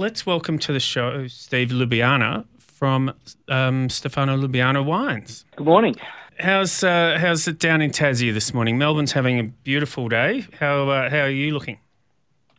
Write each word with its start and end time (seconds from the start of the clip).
let's 0.00 0.24
welcome 0.24 0.58
to 0.58 0.72
the 0.72 0.80
show 0.80 1.26
Steve 1.26 1.68
Lubiana 1.68 2.46
from 2.58 3.12
um, 3.48 3.90
Stefano 3.90 4.34
Lubiana 4.34 4.82
Wines. 4.82 5.44
Good 5.56 5.66
morning. 5.66 5.94
How's 6.38 6.82
uh, 6.82 7.18
how's 7.20 7.46
it 7.46 7.58
down 7.58 7.82
in 7.82 7.90
Tassie 7.90 8.32
this 8.32 8.54
morning? 8.54 8.78
Melbourne's 8.78 9.12
having 9.12 9.38
a 9.38 9.44
beautiful 9.44 10.08
day. 10.08 10.46
How 10.58 10.88
uh, 10.88 11.10
how 11.10 11.18
are 11.18 11.28
you 11.28 11.52
looking? 11.52 11.78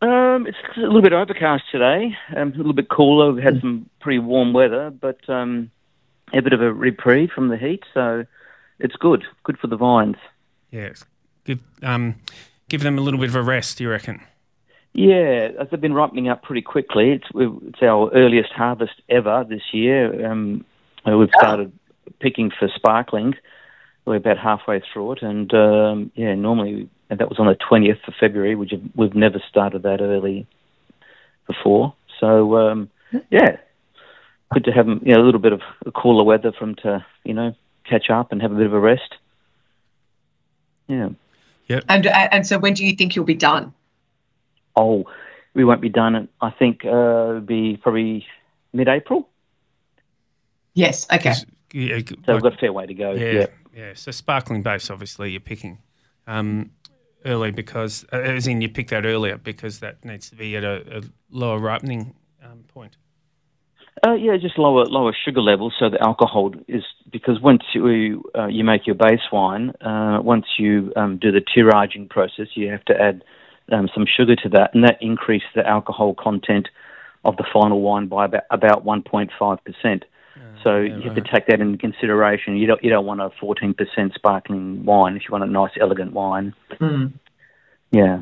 Um, 0.04 0.46
it's 0.46 0.57
a 0.77 0.81
little 0.81 1.01
bit 1.01 1.13
overcast 1.13 1.63
today, 1.71 2.15
um, 2.38 2.54
a 2.54 2.57
little 2.57 2.73
bit 2.73 2.89
cooler. 2.89 3.32
We've 3.32 3.44
had 3.44 3.60
some 3.60 3.89
pretty 4.02 4.20
warm 4.20 4.54
weather, 4.54 4.92
but 4.92 5.28
um, 5.28 5.71
a 6.34 6.42
bit 6.44 6.54
of 6.54 6.62
a 6.62 6.71
reprieve 6.71 7.32
from 7.32 7.48
the 7.48 7.58
heat, 7.58 7.84
so 7.92 8.23
it's 8.78 8.96
good. 8.98 9.23
Good 9.44 9.58
for 9.58 9.66
the 9.66 9.78
vines. 9.78 10.18
Yes. 10.70 11.05
Give 11.46 11.60
um, 11.82 12.18
give 12.70 12.84
them 12.84 13.00
a 13.00 13.02
little 13.02 13.20
bit 13.20 13.30
of 13.30 13.36
a 13.36 13.42
rest. 13.42 13.80
Do 13.80 13.86
you 13.86 13.89
reckon? 13.89 14.21
Yeah, 14.94 15.50
they've 15.70 15.80
been 15.80 15.94
ripening 15.94 16.28
up 16.28 16.44
pretty 16.44 16.62
quickly. 16.62 17.12
It's 17.12 17.28
it's 17.34 17.82
our 17.82 18.12
earliest 18.14 18.52
harvest 18.52 19.02
ever 19.08 19.45
this 19.48 19.62
year. 19.72 20.30
Um, 20.30 20.66
we've 21.05 21.30
started 21.38 21.72
picking 22.20 22.52
for 22.52 22.68
sparkling. 22.76 23.35
We're 24.05 24.18
about 24.18 24.38
halfway 24.38 24.82
through 24.91 25.13
it, 25.13 25.22
and 25.22 25.54
um, 25.54 26.12
yeah, 26.16 26.35
normally 26.35 26.90
and 27.09 27.20
that 27.20 27.30
was 27.30 27.40
on 27.40 27.48
the 27.48 27.55
twentieth 27.55 27.99
of 28.08 28.16
February, 28.20 28.55
which 28.55 28.73
we've 28.96 29.16
never 29.16 29.41
started 29.48 29.84
that 29.84 30.02
early 30.02 30.46
before. 31.48 31.94
So 32.20 32.58
um, 32.58 32.90
yeah, 33.30 33.58
good 34.54 34.66
to 34.66 34.71
have 34.71 34.88
you 34.88 34.99
know, 35.04 35.21
a 35.21 35.26
little 35.26 35.40
bit 35.41 35.54
of 35.54 35.62
cooler 35.96 36.26
weather 36.26 36.52
for 36.52 36.66
them 36.66 36.76
to 36.84 37.05
you 37.23 37.34
know 37.34 37.55
catch 37.85 38.10
up 38.10 38.32
and 38.32 38.41
have 38.41 38.52
a 38.52 38.55
bit 38.55 38.66
of 38.66 38.73
a 38.73 38.80
rest. 38.80 39.16
Yeah. 40.88 41.10
Yep. 41.68 41.85
And 41.88 42.08
and 42.08 42.46
so 42.46 42.60
when 42.60 42.73
do 42.73 42.85
you 42.85 42.94
think 42.94 43.16
you'll 43.16 43.23
be 43.23 43.35
done? 43.35 43.73
Oh, 44.75 45.05
we 45.53 45.63
won't 45.66 45.81
be 45.81 45.89
done. 45.89 46.30
I 46.39 46.49
think 46.52 46.85
uh, 46.85 46.89
it'll 46.89 47.41
be 47.41 47.77
probably 47.77 48.25
mid-April. 48.73 49.27
Yes. 50.73 51.07
Okay. 51.12 51.34
Yeah, 51.73 51.99
So 52.26 52.34
we've 52.34 52.41
got 52.41 52.54
a 52.54 52.57
fair 52.57 52.73
way 52.73 52.85
to 52.85 52.93
go. 52.93 53.12
yeah, 53.13 53.31
Yeah. 53.31 53.46
yeah. 53.76 53.91
So 53.96 54.12
sparkling 54.12 54.63
base, 54.63 54.90
obviously, 54.90 55.31
you're 55.31 55.40
picking 55.40 55.79
um, 56.27 56.71
early 57.26 57.51
because, 57.51 58.05
uh, 58.12 58.18
as 58.18 58.48
in 58.48 58.62
you 58.62 58.70
pick 58.70 58.90
that 58.90 59.05
earlier 59.05 59.37
because 59.37 59.79
that 59.79 60.04
needs 60.04 60.29
to 60.29 60.35
be 60.35 60.55
at 60.55 60.63
a, 60.63 60.98
a 60.98 61.01
lower 61.29 61.59
ripening 61.59 62.15
um, 62.43 62.63
point. 62.68 62.98
Uh, 64.06 64.13
yeah, 64.13 64.35
just 64.38 64.57
lower 64.57 64.85
lower 64.85 65.13
sugar 65.25 65.41
levels, 65.41 65.74
so 65.78 65.90
the 65.90 66.01
alcohol 66.01 66.53
is 66.68 66.81
because 67.12 67.40
once 67.41 67.62
you 67.75 68.24
uh, 68.35 68.47
you 68.47 68.63
make 68.63 68.88
your 68.88 68.96
base 68.96 69.19
wine, 69.31 69.72
uh, 69.81 70.19
once 70.24 70.46
you 70.57 70.91
um, 70.96 71.18
do 71.18 71.31
the 71.31 71.41
tiraging 71.41 72.07
process, 72.07 72.47
you 72.56 72.69
have 72.69 72.84
to 72.85 73.00
add 73.00 73.24
um, 73.72 73.90
some 73.94 74.06
sugar 74.06 74.36
to 74.36 74.50
that, 74.50 74.74
and 74.74 74.84
that 74.84 75.02
increases 75.02 75.50
the 75.56 75.68
alcohol 75.68 76.14
content 76.14 76.68
of 77.24 77.38
the 77.38 77.46
final 77.52 77.81
wine 77.81 78.08
by 78.08 78.25
about 78.25 78.44
about 78.50 78.84
one 78.84 79.02
point 79.02 79.31
five 79.38 79.64
percent. 79.64 80.06
So 80.64 80.78
you 80.78 81.02
have 81.02 81.16
to 81.16 81.22
take 81.22 81.47
that 81.47 81.59
into 81.59 81.78
consideration. 81.78 82.56
You 82.56 82.68
don't 82.68 82.84
you 82.84 82.90
don't 82.90 83.06
want 83.06 83.22
a 83.22 83.31
fourteen 83.40 83.74
percent 83.74 84.14
sparkling 84.14 84.86
wine 84.86 85.16
if 85.16 85.24
you 85.24 85.31
want 85.31 85.44
a 85.44 85.47
nice 85.47 85.72
elegant 85.80 86.14
wine. 86.14 86.53
Mm. 86.80 87.14
Yeah, 87.92 88.22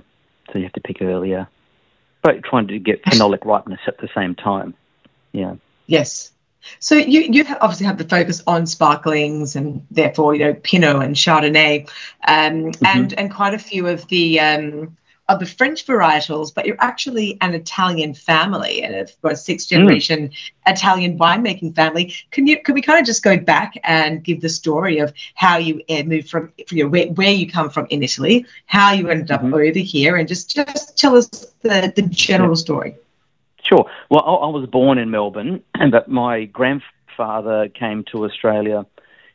so 0.51 0.57
you 0.57 0.63
have 0.63 0.73
to 0.73 0.81
pick 0.81 1.01
earlier, 1.01 1.47
but 2.21 2.43
trying 2.43 2.67
to 2.67 2.79
get 2.79 3.03
phenolic 3.03 3.39
ripeness 3.45 3.81
at 3.87 3.97
the 3.99 4.09
same 4.15 4.35
time. 4.35 4.73
Yeah. 5.31 5.55
Yes. 5.87 6.31
So 6.79 6.95
you 6.95 7.21
you 7.21 7.45
obviously 7.61 7.85
have 7.87 7.97
the 7.97 8.03
focus 8.03 8.41
on 8.47 8.65
sparklings 8.65 9.55
and 9.55 9.85
therefore 9.91 10.33
you 10.35 10.45
know 10.45 10.53
Pinot 10.53 11.03
and 11.03 11.15
Chardonnay, 11.15 11.89
um, 12.27 12.71
and 12.85 13.13
and 13.13 13.33
quite 13.33 13.53
a 13.53 13.59
few 13.59 13.87
of 13.87 14.07
the 14.07 14.39
um, 14.39 14.97
of 15.29 15.39
the 15.39 15.45
French 15.45 15.85
varietals, 15.85 16.53
but 16.53 16.65
you're 16.65 16.75
actually 16.79 17.37
an 17.39 17.53
Italian 17.53 18.15
family 18.15 18.81
and 18.81 19.07
a 19.23 19.35
sixth 19.35 19.69
generation 19.69 20.31
Italian 20.65 21.17
winemaking 21.17 21.75
family. 21.75 22.13
Can 22.31 22.47
you 22.47 22.61
can 22.61 22.73
we 22.73 22.81
kind 22.81 22.99
of 22.99 23.05
just 23.05 23.23
go 23.23 23.37
back 23.37 23.79
and 23.83 24.23
give 24.23 24.41
the 24.41 24.49
story 24.49 24.97
of 24.97 25.13
how 25.35 25.57
you 25.57 25.81
uh, 25.89 26.03
moved 26.03 26.29
from 26.29 26.51
you 26.71 26.83
know, 26.83 26.89
where, 26.89 27.07
where 27.09 27.31
you 27.31 27.49
come 27.49 27.69
from 27.69 27.85
in 27.91 28.01
Italy, 28.01 28.45
how 28.65 28.91
you 28.91 29.07
ended 29.09 29.29
up 29.29 29.43
over 29.43 29.79
here, 29.79 30.17
and 30.17 30.27
just 30.27 30.53
just 30.53 30.97
tell 30.97 31.15
us 31.15 31.27
the 31.61 31.93
the 31.95 32.01
general 32.01 32.55
story. 32.55 32.97
Sure. 33.63 33.85
Well, 34.09 34.23
I, 34.25 34.33
I 34.47 34.49
was 34.49 34.67
born 34.67 34.97
in 34.97 35.11
Melbourne, 35.11 35.63
but 35.91 36.09
my 36.09 36.45
grandfather 36.45 37.69
came 37.69 38.03
to 38.11 38.25
Australia. 38.25 38.87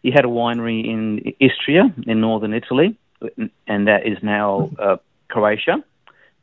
He 0.03 0.11
had 0.11 0.25
a 0.25 0.29
winery 0.29 0.85
in 0.85 1.35
Istria 1.41 1.95
in 2.07 2.21
northern 2.21 2.53
Italy, 2.53 2.99
and 3.69 3.87
that 3.87 4.07
is 4.07 4.19
now 4.23 4.71
uh, 4.79 4.97
Croatia. 5.29 5.83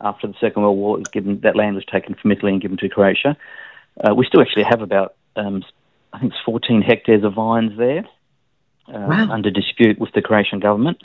After 0.03 0.27
the 0.27 0.33
Second 0.39 0.63
World 0.63 0.77
War, 0.77 0.97
was 0.97 1.07
given 1.09 1.39
that 1.41 1.55
land 1.55 1.75
was 1.75 1.85
taken 1.85 2.15
from 2.15 2.31
Italy 2.31 2.51
and 2.53 2.61
given 2.61 2.77
to 2.77 2.89
Croatia. 2.89 3.37
Uh, 4.03 4.15
we 4.15 4.25
still 4.25 4.41
actually 4.41 4.63
have 4.63 4.81
about, 4.81 5.15
um, 5.35 5.63
I 6.13 6.19
think, 6.19 6.31
it's 6.33 6.41
14 6.45 6.81
hectares 6.81 7.23
of 7.23 7.33
vines 7.33 7.77
there, 7.77 8.05
uh, 8.87 9.07
Wow. 9.07 9.27
under 9.31 9.51
dispute 9.51 9.99
with 9.99 10.11
the 10.13 10.21
Croatian 10.21 10.59
government. 10.59 10.97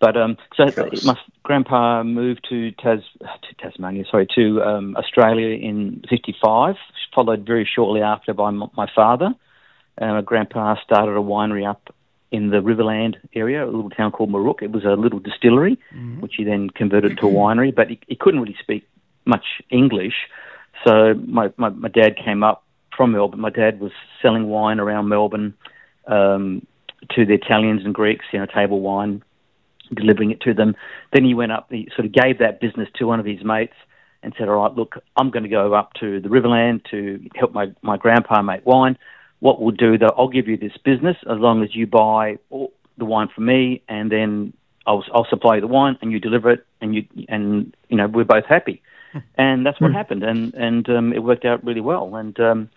But 0.00 0.16
um, 0.16 0.36
so 0.56 0.66
my 1.04 1.16
grandpa 1.44 2.02
moved 2.02 2.46
to 2.50 2.72
Tas 2.72 3.00
to 3.20 3.54
Tasmania, 3.58 4.04
sorry, 4.10 4.26
to 4.34 4.60
um, 4.62 4.96
Australia 4.96 5.56
in 5.56 6.02
'55. 6.10 6.74
Followed 7.14 7.46
very 7.46 7.64
shortly 7.64 8.02
after 8.02 8.34
by 8.34 8.48
m- 8.48 8.70
my 8.76 8.88
father. 8.94 9.30
Uh, 9.96 10.06
my 10.14 10.20
grandpa 10.20 10.74
started 10.82 11.12
a 11.12 11.20
winery 11.22 11.64
up 11.68 11.94
in 12.34 12.50
the 12.50 12.56
Riverland 12.56 13.14
area, 13.34 13.64
a 13.64 13.66
little 13.66 13.90
town 13.90 14.10
called 14.10 14.30
Moorook. 14.30 14.60
It 14.60 14.72
was 14.72 14.84
a 14.84 14.96
little 15.04 15.20
distillery, 15.20 15.78
which 16.20 16.34
he 16.36 16.42
then 16.42 16.68
converted 16.68 17.16
to 17.18 17.28
a 17.28 17.30
winery. 17.30 17.72
But 17.72 17.90
he, 17.90 18.00
he 18.08 18.16
couldn't 18.16 18.40
really 18.40 18.56
speak 18.60 18.86
much 19.24 19.44
English, 19.70 20.14
so 20.84 21.14
my, 21.14 21.52
my 21.56 21.68
my 21.68 21.88
dad 21.88 22.16
came 22.16 22.42
up 22.42 22.64
from 22.96 23.12
Melbourne. 23.12 23.40
My 23.40 23.50
dad 23.50 23.78
was 23.78 23.92
selling 24.20 24.48
wine 24.48 24.80
around 24.80 25.08
Melbourne 25.08 25.54
um, 26.06 26.66
to 27.14 27.24
the 27.24 27.34
Italians 27.34 27.84
and 27.84 27.94
Greeks, 27.94 28.24
you 28.32 28.40
know, 28.40 28.46
table 28.46 28.80
wine 28.80 29.22
delivering 29.94 30.30
it 30.30 30.40
to 30.40 30.54
them. 30.54 30.74
Then 31.12 31.24
he 31.24 31.34
went 31.34 31.52
up, 31.52 31.66
he 31.70 31.88
sort 31.94 32.06
of 32.06 32.12
gave 32.12 32.38
that 32.38 32.60
business 32.60 32.88
to 32.96 33.06
one 33.06 33.20
of 33.20 33.26
his 33.26 33.44
mates 33.44 33.76
and 34.22 34.34
said, 34.36 34.48
All 34.48 34.56
right, 34.56 34.74
look, 34.74 34.96
I'm 35.16 35.30
going 35.30 35.42
to 35.44 35.48
go 35.48 35.74
up 35.74 35.92
to 36.00 36.20
the 36.20 36.28
Riverland 36.28 36.84
to 36.90 37.24
help 37.36 37.52
my, 37.52 37.72
my 37.82 37.96
grandpa 37.96 38.42
make 38.42 38.66
wine. 38.66 38.96
What 39.44 39.60
we'll 39.60 39.72
do, 39.72 39.98
though, 39.98 40.14
I'll 40.16 40.28
give 40.28 40.48
you 40.48 40.56
this 40.56 40.72
business 40.82 41.18
as 41.30 41.36
long 41.38 41.62
as 41.62 41.76
you 41.76 41.86
buy 41.86 42.38
all 42.48 42.72
the 42.96 43.04
wine 43.04 43.28
from 43.28 43.44
me, 43.44 43.82
and 43.90 44.10
then 44.10 44.54
I'll, 44.86 45.04
I'll 45.12 45.26
supply 45.28 45.56
you 45.56 45.60
the 45.60 45.66
wine 45.66 45.98
and 46.00 46.10
you 46.10 46.18
deliver 46.18 46.50
it, 46.50 46.66
and 46.80 46.94
you 46.94 47.04
and 47.28 47.76
you 47.90 47.96
know 47.98 48.06
we're 48.06 48.24
both 48.24 48.46
happy. 48.46 48.80
And 49.36 49.66
that's 49.66 49.78
what 49.82 49.92
happened, 49.92 50.22
and 50.24 50.54
and 50.54 50.88
um, 50.88 51.12
it 51.12 51.22
worked 51.22 51.44
out 51.44 51.62
really 51.62 51.82
well, 51.82 52.16
and 52.16 52.40
um, 52.40 52.70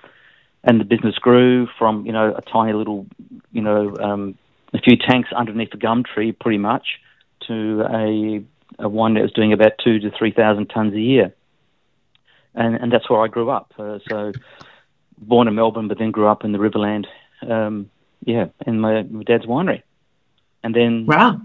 and 0.66 0.82
the 0.82 0.84
business 0.84 1.16
grew 1.16 1.68
from 1.80 2.06
you 2.06 2.12
know 2.12 2.36
a 2.36 2.42
tiny 2.42 2.74
little 2.74 3.08
you 3.54 3.62
know 3.62 3.96
um, 4.02 4.38
a 4.74 4.80
few 4.80 4.98
tanks 4.98 5.30
underneath 5.32 5.72
the 5.72 5.78
gum 5.78 6.04
tree, 6.04 6.34
pretty 6.34 6.58
much, 6.58 7.00
to 7.48 7.82
a, 7.90 8.44
a 8.84 8.90
one 8.90 9.14
that 9.14 9.22
was 9.22 9.32
doing 9.32 9.54
about 9.54 9.72
two 9.82 10.00
to 10.00 10.12
three 10.20 10.34
thousand 10.34 10.68
tons 10.68 10.94
a 10.94 11.00
year, 11.00 11.34
and 12.54 12.76
and 12.76 12.92
that's 12.92 13.10
where 13.10 13.22
I 13.22 13.30
grew 13.30 13.50
up. 13.50 13.74
Uh, 13.80 14.00
so, 14.10 14.34
born 15.18 15.48
in 15.48 15.56
Melbourne, 15.56 15.88
but 15.88 15.98
then 15.98 16.12
grew 16.12 16.28
up 16.28 16.44
in 16.44 16.52
the 16.52 16.58
Riverland, 16.60 17.06
um, 17.50 17.90
yeah, 18.24 18.46
in 18.66 18.80
my, 18.80 19.04
my 19.04 19.24
dad's 19.24 19.46
winery, 19.46 19.84
and 20.64 20.76
then 20.76 21.06
Wow. 21.06 21.42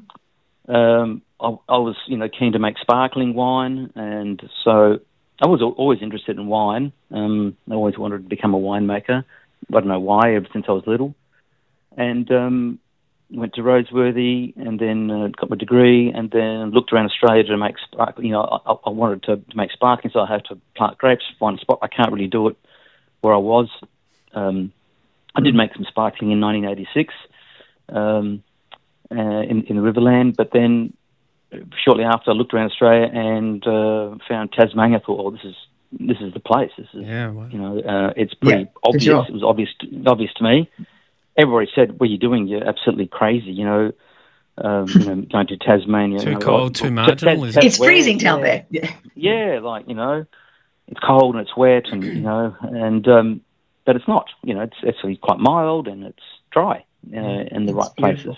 um, 0.69 1.23
I, 1.41 1.49
I 1.69 1.79
was, 1.79 1.97
you 2.07 2.17
know, 2.17 2.29
keen 2.29 2.53
to 2.53 2.59
make 2.59 2.79
sparkling 2.79 3.35
wine, 3.35 3.91
and 3.95 4.43
so 4.65 5.01
I 5.41 5.49
was 5.49 5.61
always 5.61 6.01
interested 6.03 6.37
in 6.37 6.47
wine. 6.47 6.93
Um, 7.11 7.57
I 7.71 7.75
always 7.75 7.99
wanted 7.99 8.23
to 8.23 8.29
become 8.29 8.55
a 8.55 8.59
winemaker. 8.59 9.25
I 9.69 9.73
don't 9.73 9.89
know 9.89 10.01
why, 10.01 10.35
ever 10.35 10.47
since 10.53 10.67
I 10.69 10.73
was 10.73 10.85
little. 10.87 11.15
And 11.97 12.31
um, 12.31 12.79
went 13.31 13.55
to 13.55 13.63
Roseworthy, 13.63 14.57
and 14.57 14.79
then 14.79 15.11
uh, 15.11 15.29
got 15.29 15.51
my 15.51 15.57
degree, 15.57 16.13
and 16.13 16.31
then 16.31 16.71
looked 16.71 16.93
around 16.93 17.07
Australia 17.07 17.43
to 17.45 17.57
make 17.57 17.77
spark. 17.79 18.19
You 18.19 18.31
know, 18.31 18.63
I, 18.67 18.73
I 18.87 18.91
wanted 18.91 19.25
to, 19.25 19.37
to 19.37 19.57
make 19.57 19.73
sparkling, 19.73 20.11
so 20.13 20.21
I 20.21 20.33
had 20.33 20.45
to 20.47 20.59
plant 20.77 20.99
grapes, 20.99 21.25
find 21.39 21.59
a 21.59 21.61
spot. 21.61 21.81
I 21.83 21.89
can't 21.89 22.13
really 22.13 22.29
do 22.29 22.49
it 22.49 22.57
where 23.23 23.35
I 23.35 23.39
was. 23.39 23.69
Um, 24.35 24.73
I 25.35 25.41
did 25.41 25.55
make 25.55 25.73
some 25.75 25.87
sparkling 25.89 26.31
in 26.33 26.41
1986 26.41 27.15
um, 27.89 28.43
uh, 29.11 29.15
in, 29.43 29.63
in 29.65 29.77
the 29.77 29.83
Riverland, 29.83 30.37
but 30.37 30.51
then 30.53 30.93
shortly 31.85 32.05
after 32.05 32.31
I 32.31 32.35
looked 32.35 32.53
around 32.53 32.71
Australia 32.71 33.09
and 33.13 33.67
uh, 33.67 34.17
found 34.29 34.53
Tasmania. 34.53 34.99
I 34.99 35.01
thought, 35.01 35.21
oh, 35.25 35.31
this 35.31 35.45
is 35.45 35.55
this 35.99 36.17
is 36.21 36.33
the 36.35 36.41
place. 36.41 36.71
This 36.77 36.87
is 36.95 37.07
Yeah, 37.07 37.31
well, 37.31 37.49
you 37.51 37.59
know, 37.59 37.79
uh, 37.81 38.13
it's 38.17 38.35
pretty 38.35 38.63
Yeah, 38.63 38.69
obvious. 38.83 39.05
sure. 39.05 39.27
It 39.29 39.33
was 39.33 39.43
obvious 39.43 39.69
to, 39.81 40.05
obvious 40.07 40.33
to 40.37 40.45
me. 40.45 40.71
Everybody 41.37 41.71
said, 41.75 41.99
"What 41.99 42.09
are 42.09 42.13
you 42.13 42.19
doing? 42.19 42.47
You're 42.49 42.67
absolutely 42.67 43.07
crazy." 43.09 43.53
You 43.53 43.65
know, 43.65 43.93
um, 44.59 44.87
you 44.89 45.05
know, 45.05 45.15
going 45.33 45.47
to 45.49 45.57
Tasmania. 45.59 46.21
Too 46.21 46.27
you 46.31 46.33
know, 46.35 46.41
cold, 46.41 46.63
like- 46.63 46.73
too 46.75 46.89
Ta- 46.89 46.95
marginal, 46.95 47.37
Ta- 47.37 47.45
is 47.45 47.57
it? 47.59 47.65
It's 47.65 47.79
where- 47.79 47.89
freezing 47.91 48.19
down 48.19 48.41
yeah, 48.41 48.45
there. 48.45 48.67
Yeah. 48.71 48.93
Yeah, 49.15 49.61
like 49.63 49.87
you 49.89 49.95
know, 49.95 50.25
it's 50.93 51.01
cold 51.01 51.35
and 51.35 51.43
it's 51.43 51.57
wet, 51.57 51.87
and 51.91 52.05
you 52.05 52.21
know, 52.21 52.55
and 52.61 53.09
um, 53.09 53.41
but 53.87 53.97
it's 53.97 54.07
not. 54.07 54.29
You 54.45 54.55
know, 54.55 54.61
it's 54.61 54.77
actually 54.87 55.17
quite 55.17 55.39
mild 55.39 55.89
and 55.89 56.05
it's 56.05 56.23
dry 56.51 56.85
uh, 57.13 57.17
in 57.17 57.65
the 57.65 57.73
It's 57.73 57.89
right 57.89 57.97
places. 57.97 58.37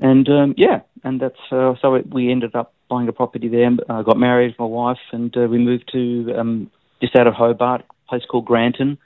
And 0.00 0.28
um, 0.28 0.54
yeah, 0.56 0.80
and 1.04 1.20
that's 1.20 1.38
uh, 1.52 1.74
so 1.80 1.94
it, 1.94 2.12
we 2.12 2.32
ended 2.32 2.56
up 2.56 2.74
buying 2.88 3.06
a 3.06 3.12
property 3.12 3.46
there. 3.46 3.70
Uh, 3.88 4.02
got 4.02 4.18
married, 4.18 4.56
my 4.58 4.64
wife, 4.64 4.98
and 5.12 5.34
uh, 5.36 5.42
we 5.42 5.58
moved 5.58 5.88
to 5.92 6.34
um, 6.36 6.70
just 7.00 7.14
out 7.14 7.28
of 7.28 7.34
Hobart, 7.34 7.82
a 7.88 8.08
place 8.08 8.22
called 8.28 8.44
Granton, 8.44 8.98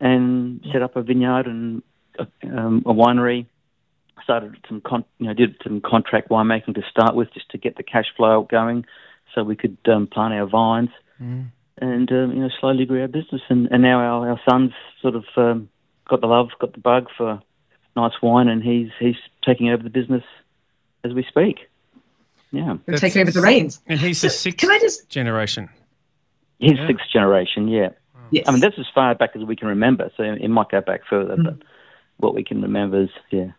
and 0.00 0.64
set 0.72 0.82
up 0.82 0.94
a 0.94 1.02
vineyard 1.02 1.46
and 1.46 1.82
a, 2.16 2.26
um, 2.46 2.84
a 2.86 2.94
winery. 2.94 3.46
Started 4.22 4.56
some, 4.68 4.80
con- 4.82 5.04
you 5.18 5.26
know, 5.26 5.34
did 5.34 5.56
some 5.64 5.80
contract 5.80 6.28
winemaking 6.28 6.76
to 6.76 6.82
start 6.88 7.16
with, 7.16 7.32
just 7.34 7.48
to 7.50 7.58
get 7.58 7.76
the 7.76 7.82
cash 7.82 8.06
flow 8.16 8.42
going, 8.42 8.84
so 9.34 9.42
we 9.42 9.56
could 9.56 9.78
um, 9.86 10.06
plant 10.06 10.34
our 10.34 10.46
vines, 10.46 10.90
Mm. 11.22 11.50
And 11.80 12.10
um, 12.12 12.32
you 12.32 12.40
know, 12.40 12.50
slowly 12.60 12.84
grew 12.86 13.00
our 13.02 13.08
business. 13.08 13.42
And, 13.48 13.68
and 13.70 13.82
now 13.82 13.98
our, 14.00 14.30
our 14.30 14.40
son's 14.48 14.72
sort 15.02 15.14
of 15.14 15.24
um, 15.36 15.68
got 16.08 16.20
the 16.20 16.26
love, 16.26 16.48
got 16.60 16.72
the 16.72 16.80
bug 16.80 17.08
for 17.16 17.40
nice 17.96 18.12
wine, 18.22 18.48
and 18.48 18.62
he's 18.62 18.90
he's 18.98 19.16
taking 19.44 19.70
over 19.70 19.82
the 19.82 19.90
business 19.90 20.24
as 21.04 21.12
we 21.12 21.24
speak. 21.24 21.58
Yeah. 22.50 22.76
and 22.86 22.96
taking 22.96 23.22
over 23.22 23.30
the 23.30 23.42
reins. 23.42 23.80
And 23.86 24.00
he's 24.00 24.22
the 24.22 24.30
sixth 24.30 24.58
can 24.58 24.70
I 24.70 24.78
just- 24.78 25.08
generation. 25.10 25.68
He's 26.58 26.72
Yeah. 26.72 26.86
sixth 26.86 27.04
generation, 27.12 27.68
yeah. 27.68 27.90
Yes. 28.30 28.44
I 28.48 28.50
mean, 28.52 28.60
that's 28.60 28.78
as 28.78 28.86
far 28.94 29.14
back 29.14 29.30
as 29.36 29.42
we 29.44 29.54
can 29.54 29.68
remember, 29.68 30.10
so 30.16 30.22
it 30.22 30.48
might 30.48 30.68
go 30.70 30.80
back 30.80 31.02
further, 31.08 31.36
Mm. 31.36 31.44
but 31.44 31.54
what 32.16 32.34
we 32.34 32.42
can 32.42 32.60
remember 32.62 33.02
is, 33.02 33.10
yeah. 33.30 33.52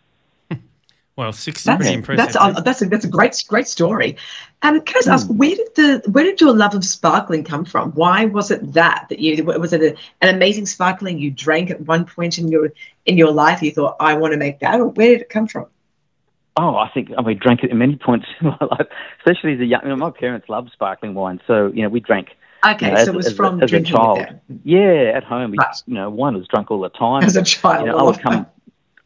Well, 1.20 1.34
six 1.34 1.60
is 1.60 1.64
That's 1.66 1.82
pretty 1.82 1.96
impressive. 1.96 2.32
that's 2.34 2.36
uh, 2.38 2.62
that's 2.62 2.82
a 2.82 2.86
that's 2.86 3.04
a 3.04 3.10
great 3.10 3.44
great 3.50 3.68
story. 3.68 4.16
Um, 4.62 4.80
can 4.80 4.96
I 4.96 5.00
just 5.00 5.08
ask, 5.10 5.28
Hmm. 5.28 5.36
where 5.38 5.54
did 5.54 5.76
the 5.76 6.10
where 6.10 6.24
did 6.24 6.40
your 6.40 6.54
love 6.56 6.74
of 6.76 6.86
sparkling 6.86 7.44
come 7.44 7.66
from? 7.66 7.92
Why 7.92 8.24
was 8.24 8.52
it 8.52 8.72
that 8.74 9.08
that 9.10 9.20
you 9.20 9.44
was 9.44 9.74
it 9.74 9.82
a, 9.82 9.98
an 10.26 10.34
amazing 10.34 10.66
sparkling 10.66 11.20
you 11.20 11.30
drank 11.30 11.72
at 11.72 11.82
one 11.82 12.06
point 12.06 12.38
in 12.40 12.48
your 12.48 12.72
in 13.06 13.18
your 13.18 13.32
life? 13.34 13.62
You 13.62 13.72
thought 13.72 13.98
I 14.00 14.14
want 14.14 14.32
to 14.32 14.38
make 14.38 14.60
that, 14.62 14.80
or 14.80 14.86
where 14.88 15.10
did 15.10 15.20
it 15.24 15.30
come 15.30 15.46
from? 15.48 15.66
Oh, 16.56 16.78
I 16.78 16.90
think 16.94 17.12
I 17.18 17.22
mean, 17.22 17.38
drank 17.38 17.66
it 17.66 17.72
at 17.72 17.76
many 17.76 17.98
points 17.98 18.26
in 18.40 18.48
my 18.48 18.58
life, 18.62 18.88
especially 19.20 19.56
as 19.56 19.60
a 19.60 19.66
young. 19.66 19.82
You 19.84 19.90
know, 19.90 19.98
my 19.98 20.12
parents 20.12 20.48
loved 20.48 20.72
sparkling 20.72 21.16
wine, 21.16 21.42
so 21.48 21.68
you 21.74 21.84
know 21.84 21.90
we 21.90 22.00
drank. 22.00 22.30
Okay, 22.66 22.88
you 22.88 22.92
know, 22.94 22.98
so 22.98 23.02
as- 23.02 23.08
it 23.10 23.16
was 23.16 23.26
as 23.28 23.34
a- 23.34 23.36
from 23.36 23.62
as 23.62 23.74
a 23.74 23.82
child. 23.82 24.20
with 24.20 24.28
them 24.48 24.62
Yeah, 24.64 25.12
at 25.16 25.26
home, 25.26 25.52
we, 25.52 25.58
Right. 25.58 25.76
you 25.86 25.96
know, 25.96 26.10
wine 26.10 26.36
was 26.38 26.48
drunk 26.48 26.72
all 26.72 26.80
the 26.80 26.90
time. 26.90 27.24
as 27.24 27.36
a 27.36 27.44
child. 27.44 27.86
you 27.86 27.92
know, 27.92 27.98
I 27.98 28.04
would 28.04 28.20
come, 28.20 28.46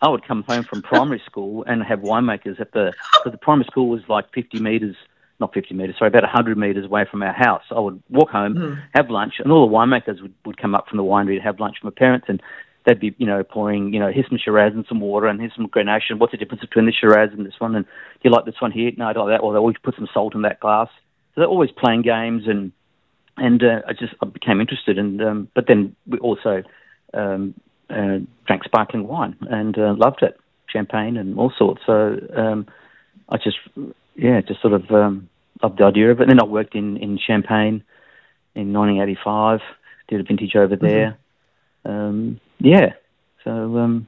I 0.04 0.10
would 0.10 0.28
come 0.28 0.44
home 0.44 0.66
from 0.70 0.82
primary 0.82 1.22
school 1.30 1.64
and 1.66 1.82
have 1.82 2.00
winemakers 2.00 2.60
at 2.60 2.74
the 2.74 2.94
because 3.14 3.32
the 3.32 3.38
primary 3.38 3.66
school 3.66 3.88
was 3.88 4.02
like 4.10 4.26
50 4.34 4.60
meters, 4.60 4.96
not 5.40 5.54
50 5.54 5.74
meters, 5.74 5.96
sorry, 5.98 6.10
about 6.10 6.24
100 6.24 6.58
meters 6.58 6.86
away 6.86 7.06
from 7.10 7.24
our 7.24 7.32
house. 7.34 7.64
I 7.72 7.80
would 7.80 8.04
walk 8.10 8.30
home, 8.30 8.56
Mm. 8.56 8.82
have 8.94 9.10
lunch, 9.10 9.36
and 9.40 9.52
all 9.52 9.66
the 9.68 9.74
winemakers 9.74 10.22
would, 10.22 10.34
would 10.46 10.58
come 10.58 10.76
up 10.76 10.90
from 10.90 10.98
the 10.98 11.04
winery 11.04 11.38
to 11.38 11.42
have 11.42 11.60
lunch 11.60 11.78
with 11.82 11.94
my 11.94 11.98
parents, 11.98 12.26
and 12.28 12.42
they'd 12.86 13.00
be, 13.00 13.16
you 13.18 13.26
know, 13.26 13.44
pouring, 13.44 13.94
you 13.94 14.00
know, 14.00 14.12
here's 14.12 14.28
some 14.28 14.38
Shiraz 14.38 14.74
and 14.74 14.86
some 14.90 15.00
water, 15.00 15.28
and 15.28 15.40
here's 15.40 15.56
some 15.56 15.70
Grenache. 15.70 16.10
And 16.10 16.20
what's 16.20 16.32
the 16.32 16.38
difference 16.38 16.62
between 16.62 16.86
the 16.86 16.92
Shiraz 16.92 17.30
and 17.32 17.46
this 17.46 17.60
one? 17.60 17.74
And 17.78 17.86
do 17.86 18.22
you 18.26 18.30
like 18.30 18.44
this 18.44 18.60
one 18.60 18.72
here? 18.74 18.92
No, 18.98 19.08
I 19.08 19.14
don't 19.14 19.30
like 19.30 19.40
that. 19.40 19.44
Or 19.44 19.54
they 19.54 19.60
always 19.60 19.78
put 19.82 19.96
some 19.96 20.10
salt 20.14 20.36
in 20.36 20.42
that 20.42 20.60
glass. 20.60 20.90
So 21.34 21.42
they're 21.42 21.48
always 21.48 21.72
playing 21.72 22.02
games, 22.02 22.44
and 22.46 22.74
and 23.38 23.64
uh, 23.64 23.82
I 23.88 23.94
just 23.94 24.14
I 24.22 24.26
became 24.26 24.60
interested, 24.60 24.98
and 24.98 25.22
um, 25.24 25.48
but 25.56 25.66
then 25.68 25.96
we 26.06 26.20
also 26.20 26.62
um, 27.14 27.54
uh, 27.90 28.20
drank 28.46 28.64
sparkling 28.64 29.08
wine 29.08 29.36
and 29.50 29.78
uh, 29.78 29.94
loved 29.98 30.22
it, 30.24 30.40
champagne 30.70 31.18
and 31.18 31.38
all 31.38 31.52
sorts. 31.58 31.82
So 31.86 32.18
um, 32.36 32.68
I 33.30 33.38
just, 33.38 33.58
yeah, 34.16 34.42
just 34.42 34.62
sort 34.62 34.74
of 34.74 34.90
um, 34.92 35.30
loved 35.62 35.80
the 35.80 35.86
idea 35.86 36.12
of 36.12 36.20
it. 36.20 36.24
And 36.24 36.32
then 36.32 36.40
I 36.42 36.46
worked 36.46 36.76
in, 36.76 36.98
in 36.98 37.18
Champagne 37.18 37.84
in 38.56 38.74
1985, 38.74 39.60
did 40.08 40.20
a 40.20 40.24
vintage 40.24 40.56
over 40.56 40.76
there. 40.76 41.18
Um, 41.86 42.40
yeah, 42.60 42.94
so 43.44 43.52
um, 43.52 44.08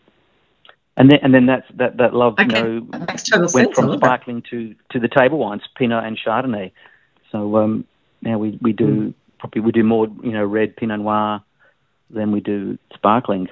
and 0.98 1.12
then 1.12 1.20
and 1.24 1.34
then 1.34 1.46
that's 1.46 1.66
that 1.76 1.98
that 1.98 2.14
love, 2.14 2.36
Okay, 2.40 2.46
you 2.46 2.54
know, 2.54 2.88
went 2.92 3.20
sense. 3.20 3.76
From 3.76 3.90
that. 3.90 3.98
sparkling 3.98 4.44
to 4.50 4.76
to 4.92 5.00
the 5.00 5.10
table 5.10 5.40
wines, 5.40 5.64
Pinot 5.76 6.06
and 6.06 6.18
Chardonnay. 6.18 6.72
So 7.32 7.58
um, 7.58 7.86
now 8.22 8.38
we 8.38 8.58
we 8.62 8.72
do 8.72 8.86
Hmm. 8.88 9.10
probably 9.40 9.62
we 9.62 9.72
do 9.74 9.84
more, 9.84 10.08
you 10.24 10.32
know, 10.32 10.46
red 10.46 10.76
Pinot 10.78 11.02
Noir 11.02 11.42
than 12.10 12.32
we 12.32 12.40
do 12.40 12.78
sparkling. 12.94 13.50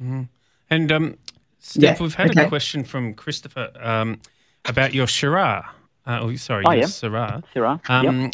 And 0.00 0.92
um, 0.92 1.16
Steph, 1.58 1.98
Yeah, 1.98 2.02
we've 2.02 2.14
had 2.14 2.30
okay. 2.30 2.44
a 2.44 2.48
question 2.48 2.84
from 2.84 3.14
Christopher 3.14 3.70
um, 3.80 4.20
about 4.64 4.94
your 4.94 5.06
Shiraz. 5.06 5.64
Uh, 6.06 6.18
oh, 6.22 6.34
sorry, 6.36 6.64
Oh, 6.66 6.72
your 6.72 6.80
yeah. 6.80 6.86
Syrah. 6.86 7.42
Syrah, 7.54 7.80
Um, 7.90 8.22
yep. 8.22 8.32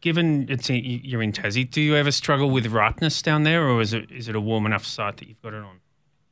Given 0.00 0.46
it's 0.48 0.70
in, 0.70 0.80
you're 0.82 1.22
in 1.22 1.30
Tassie, 1.30 1.70
do 1.70 1.80
you 1.82 1.94
ever 1.94 2.10
struggle 2.10 2.48
with 2.50 2.66
ripeness 2.68 3.20
down 3.20 3.42
there, 3.42 3.68
or 3.68 3.82
is 3.82 3.92
it 3.92 4.10
is 4.10 4.28
it 4.28 4.34
a 4.34 4.40
warm 4.40 4.64
enough 4.64 4.86
site 4.86 5.18
that 5.18 5.28
you've 5.28 5.42
got 5.42 5.52
it 5.52 5.62
on? 5.62 5.76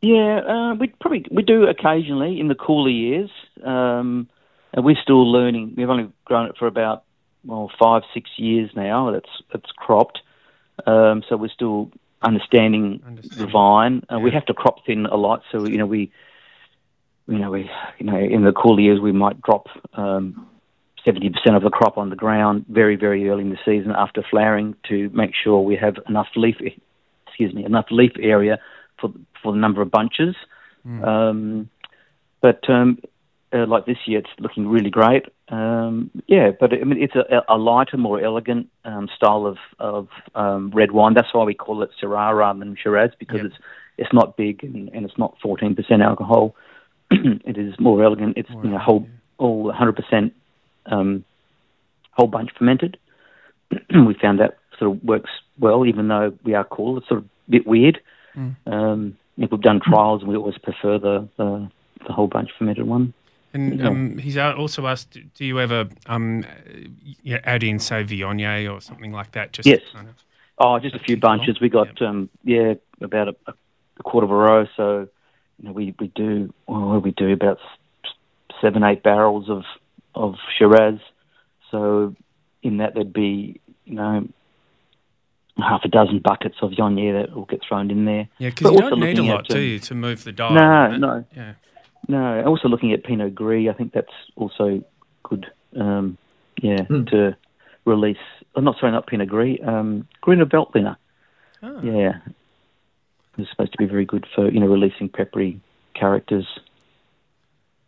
Yeah, 0.01 0.39
uh, 0.41 0.75
we 0.75 0.87
probably 1.03 1.27
we 1.31 1.43
do 1.43 1.65
occasionally 1.67 2.41
in 2.41 2.49
the 2.49 2.55
cooler 2.55 2.89
years, 2.89 3.29
um, 3.63 4.27
and 4.73 4.87
we're 4.87 4.97
still 5.03 5.31
learning. 5.31 5.75
We've 5.77 5.91
only 5.91 6.11
grown 6.25 6.49
it 6.49 6.57
for 6.57 6.67
about 6.67 7.05
well 7.45 7.71
five 7.79 8.05
six 8.15 8.31
years 8.39 8.71
now. 8.75 9.11
That's 9.13 9.29
it's 9.53 9.71
cropped, 9.77 10.21
um, 10.87 11.23
so 11.29 11.37
we're 11.37 11.51
still 11.51 11.91
understanding 12.23 13.01
the 13.37 13.47
vine. 13.47 14.03
Uh, 14.13 14.19
We 14.19 14.31
have 14.33 14.47
to 14.47 14.55
crop 14.55 14.85
thin 14.87 15.07
a 15.07 15.17
lot, 15.17 15.43
so 15.51 15.67
you 15.67 15.79
know 15.79 15.87
we, 15.87 16.11
you 17.27 17.39
know 17.39 17.51
we, 17.51 17.71
you 17.99 18.07
know 18.07 18.17
in 18.19 18.45
the 18.45 18.53
cooler 18.53 18.81
years 18.81 19.01
we 19.01 19.13
might 19.13 19.41
drop 19.43 19.69
seventy 21.05 21.31
percent 21.31 21.57
of 21.57 21.63
the 21.63 21.71
crop 21.71 21.97
on 21.97 22.11
the 22.11 22.17
ground 22.17 22.65
very 22.69 22.97
very 22.97 23.29
early 23.29 23.43
in 23.43 23.51
the 23.51 23.59
season 23.65 23.93
after 23.97 24.23
flowering 24.31 24.75
to 24.89 25.11
make 25.11 25.33
sure 25.35 25.61
we 25.61 25.77
have 25.77 25.97
enough 26.09 26.29
leaf, 26.37 26.57
excuse 27.27 27.55
me, 27.55 27.65
enough 27.65 27.87
leaf 27.91 28.13
area 28.21 28.59
for 29.01 29.13
for 29.43 29.53
the 29.53 29.59
number 29.59 29.81
of 29.83 29.91
bunches. 29.91 30.35
Um, 31.05 31.71
but 32.41 32.69
um, 32.71 32.99
uh, 33.53 33.67
like 33.67 33.87
this 33.87 33.99
year, 34.07 34.19
it's 34.19 34.29
looking 34.39 34.69
really 34.69 34.91
great. 34.91 35.25
Um, 35.49 36.11
yeah, 36.27 36.51
but 36.59 36.73
I 36.73 36.85
mean, 36.85 37.03
it's 37.03 37.15
a, 37.15 37.43
a 37.49 37.57
lighter, 37.57 37.97
more 37.97 38.21
elegant 38.23 38.69
um, 38.85 39.09
style 39.15 39.47
of 39.47 39.57
of 39.79 40.09
um, 40.35 40.71
red 40.75 40.93
wine. 40.93 41.15
That's 41.15 41.33
why 41.33 41.45
we 41.45 41.55
call 41.55 41.83
it 41.83 41.91
Syrah 42.01 42.37
rather 42.37 42.59
than 42.59 42.77
Shiraz 42.77 43.11
because 43.19 43.39
Yep. 43.39 43.47
it's 43.47 43.57
it's 43.97 44.13
not 44.13 44.37
big 44.37 44.63
and, 44.63 44.89
and 44.91 45.05
it's 45.05 45.19
not 45.19 45.37
fourteen 45.43 45.75
percent 45.75 46.03
alcohol. 46.03 46.55
it 47.11 47.57
is 47.57 47.75
more 47.79 48.03
elegant. 48.05 48.37
It's 48.37 48.51
More 48.51 48.65
you 48.65 48.71
know 48.71 48.79
whole 48.79 49.09
all 49.39 49.73
hundred 49.73 49.97
percent 49.97 50.35
um, 50.87 51.25
whole 52.13 52.29
bunch 52.29 52.51
fermented. 52.59 52.99
we 53.71 54.15
found 54.21 54.41
that 54.41 54.59
sort 54.79 54.97
of 54.97 55.03
works 55.05 55.31
well, 55.59 55.87
even 55.87 56.09
though 56.09 56.37
we 56.45 56.55
are 56.55 56.65
cool. 56.65 56.99
It's 56.99 57.09
sort 57.09 57.21
of 57.21 57.25
a 57.25 57.51
bit 57.51 57.67
weird. 57.67 58.01
Mm. 58.37 58.57
Um, 58.67 59.19
if 59.39 59.51
we've 59.51 59.61
done 59.61 59.81
trials, 59.81 60.21
and 60.23 60.31
we 60.31 60.37
always 60.37 60.59
prefer 60.59 60.99
the 60.99 61.29
the, 61.37 61.71
the 62.07 62.13
whole 62.13 62.27
bunch 62.27 62.51
fermented 62.59 62.87
one. 62.87 63.15
And 63.59 63.87
um, 63.87 64.19
he's 64.19 64.37
also 64.37 64.87
asked, 64.87 65.19
do 65.35 65.45
you 65.45 65.59
ever 65.61 65.89
um, 66.07 66.45
yeah, 67.23 67.41
add 67.45 67.63
in, 67.63 67.79
say, 67.79 68.05
Viognier 68.05 68.73
or 68.73 68.81
something 68.81 69.13
like 69.13 69.33
that? 69.33 69.53
Just 69.53 69.67
Yes. 69.67 69.81
Kind 69.93 70.09
of, 70.09 70.15
Oh, 70.61 70.79
just 70.79 70.95
a 70.95 70.99
few 70.99 71.17
bunches. 71.17 71.61
We 71.61 71.69
got 71.69 72.01
um, 72.03 72.29
yeah 72.43 72.75
about 73.01 73.29
a, 73.29 73.37
a 73.47 74.03
quarter 74.03 74.25
of 74.25 74.31
a 74.31 74.35
row. 74.35 74.67
So 74.77 75.09
you 75.59 75.69
know 75.69 75.73
we 75.73 75.95
we 75.99 76.09
do 76.09 76.53
well, 76.67 76.99
we 76.99 77.13
do 77.13 77.33
about 77.33 77.59
seven 78.61 78.83
eight 78.83 79.03
barrels 79.03 79.49
of 79.49 79.63
of 80.15 80.35
Shiraz. 80.57 80.99
So 81.71 82.15
in 82.63 82.79
that 82.79 82.95
there'd 82.95 83.13
be 83.13 83.61
you 83.85 83.95
know 83.95 84.29
half 85.59 85.83
a 85.85 85.89
dozen 85.89 86.19
buckets 86.19 86.57
of 86.61 86.73
Viognier 86.73 87.23
that 87.23 87.35
will 87.35 87.45
get 87.45 87.61
thrown 87.67 87.91
in 87.91 88.05
there. 88.05 88.29
yeah, 88.39 88.51
because 88.51 88.73
you 88.73 88.79
don't 88.79 89.01
need 89.01 89.19
a 89.19 89.23
lot, 89.23 89.41
at, 89.41 89.49
do 89.49 89.57
um, 89.59 89.63
you, 89.63 89.79
to 89.79 89.95
move 89.95 90.25
the 90.25 90.33
dial? 90.33 90.55
No, 90.55 90.97
no. 90.97 91.25
Yeah. 91.37 91.55
No, 92.07 92.43
also 92.45 92.69
looking 92.69 92.93
at 92.93 93.05
Pinot 93.05 93.35
Gris, 93.35 93.69
I 93.69 93.73
think 93.75 93.93
that's 93.93 94.13
also 94.37 94.83
good. 95.25 95.47
Um, 95.77 96.17
yeah, 96.63 96.85
Hmm. 96.85 97.05
to 97.07 97.37
release. 97.85 98.17
Oh, 98.55 98.61
not 98.61 98.77
sorry, 98.79 98.93
not 98.93 99.07
Pinot 99.07 99.29
Gris. 99.29 99.59
Um, 99.65 100.07
Grüner 100.23 100.45
Veltliner. 100.45 100.97
Oh. 101.63 101.81
Yeah, 101.83 102.19
it's 103.37 103.51
supposed 103.51 103.73
to 103.73 103.79
be 103.79 103.85
very 103.87 104.05
good 104.05 104.27
for 104.35 104.51
you 104.51 104.61
know 104.61 104.67
releasing 104.67 105.09
peppery 105.09 105.61
characters. 105.95 106.47